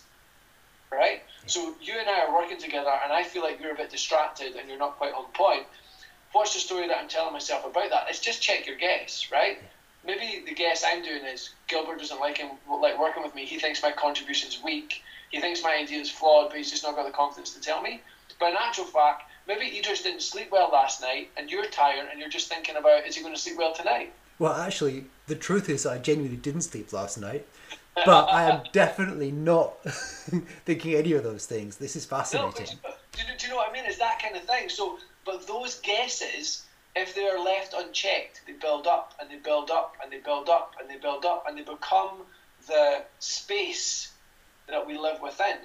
[0.93, 1.23] Right.
[1.47, 4.55] So you and I are working together, and I feel like you're a bit distracted
[4.55, 5.67] and you're not quite on point.
[6.31, 8.07] What's the story that I'm telling myself about that?
[8.09, 9.59] It's just check your guess, right?
[10.07, 12.51] Maybe the guess I'm doing is Gilbert doesn't like him,
[12.81, 13.45] like working with me.
[13.45, 15.03] He thinks my contribution's weak.
[15.31, 17.81] He thinks my idea is flawed, but he's just not got the confidence to tell
[17.81, 18.01] me.
[18.39, 22.21] But in actual fact, maybe Idris didn't sleep well last night, and you're tired, and
[22.21, 24.13] you're just thinking about is he going to sleep well tonight?
[24.39, 27.47] Well, actually, the truth is, I genuinely didn't sleep last night
[27.95, 29.83] but I am definitely not
[30.65, 31.77] thinking any of those things.
[31.77, 32.51] This is fascinating.
[32.83, 33.85] No, do, you, do you know what I mean?
[33.87, 34.69] It's that kind of thing.
[34.69, 36.65] So, but those guesses,
[36.97, 40.49] if they are left unchecked, they build up and they build up and they build
[40.49, 42.23] up and they build up and they become
[42.67, 44.13] the space
[44.69, 45.57] that we live within.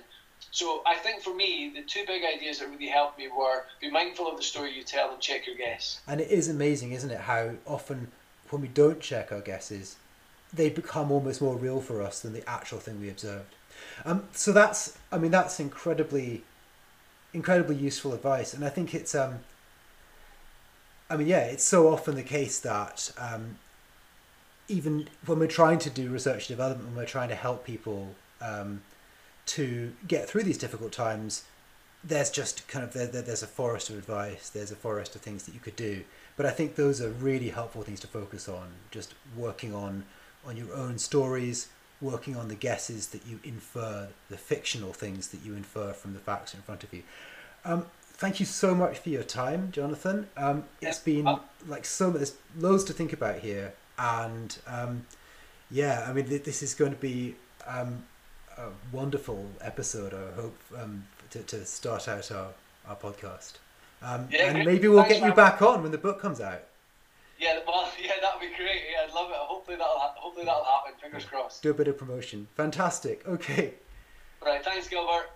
[0.51, 3.91] So I think for me, the two big ideas that really helped me were be
[3.91, 6.01] mindful of the story you tell and check your guess.
[6.07, 8.11] And it is amazing, isn't it, how often
[8.49, 9.97] when we don't check our guesses,
[10.51, 13.53] they become almost more real for us than the actual thing we observed.
[14.03, 16.43] Um, so that's, I mean, that's incredibly,
[17.33, 19.39] incredibly useful advice, and I think it's, um,
[21.09, 23.57] I mean, yeah, it's so often the case that um,
[24.67, 28.15] even when we're trying to do research and development, when we're trying to help people
[28.41, 28.81] um,
[29.47, 31.43] to get through these difficult times,
[32.03, 35.43] there's just kind of there, there's a forest of advice, there's a forest of things
[35.43, 36.03] that you could do.
[36.37, 38.69] But I think those are really helpful things to focus on.
[38.91, 40.05] Just working on
[40.45, 41.67] on your own stories,
[41.99, 46.19] working on the guesses that you infer, the fictional things that you infer from the
[46.19, 47.03] facts in front of you.
[47.65, 47.87] Um,
[48.19, 50.27] thank you so much for your time, Jonathan.
[50.35, 51.25] Um, it's been
[51.67, 53.73] like so much, there's loads to think about here.
[53.97, 55.05] And um,
[55.71, 58.03] yeah, I mean, this is going to be um,
[58.57, 62.49] a wonderful episode, I hope, um, to, to start out our,
[62.87, 63.53] our podcast.
[64.01, 66.63] Um, yeah, and maybe we'll get you back on when the book comes out.
[67.37, 68.81] Yeah, well, yeah, that'd be great.
[68.91, 69.35] Yeah, I'd love it.
[69.37, 70.93] Hopefully that'll hopefully that'll happen.
[71.01, 71.63] Fingers crossed.
[71.63, 72.47] Do a bit of promotion.
[72.55, 73.25] Fantastic.
[73.27, 73.75] Okay.
[74.45, 74.63] Right.
[74.63, 75.29] Thanks, Gilbert.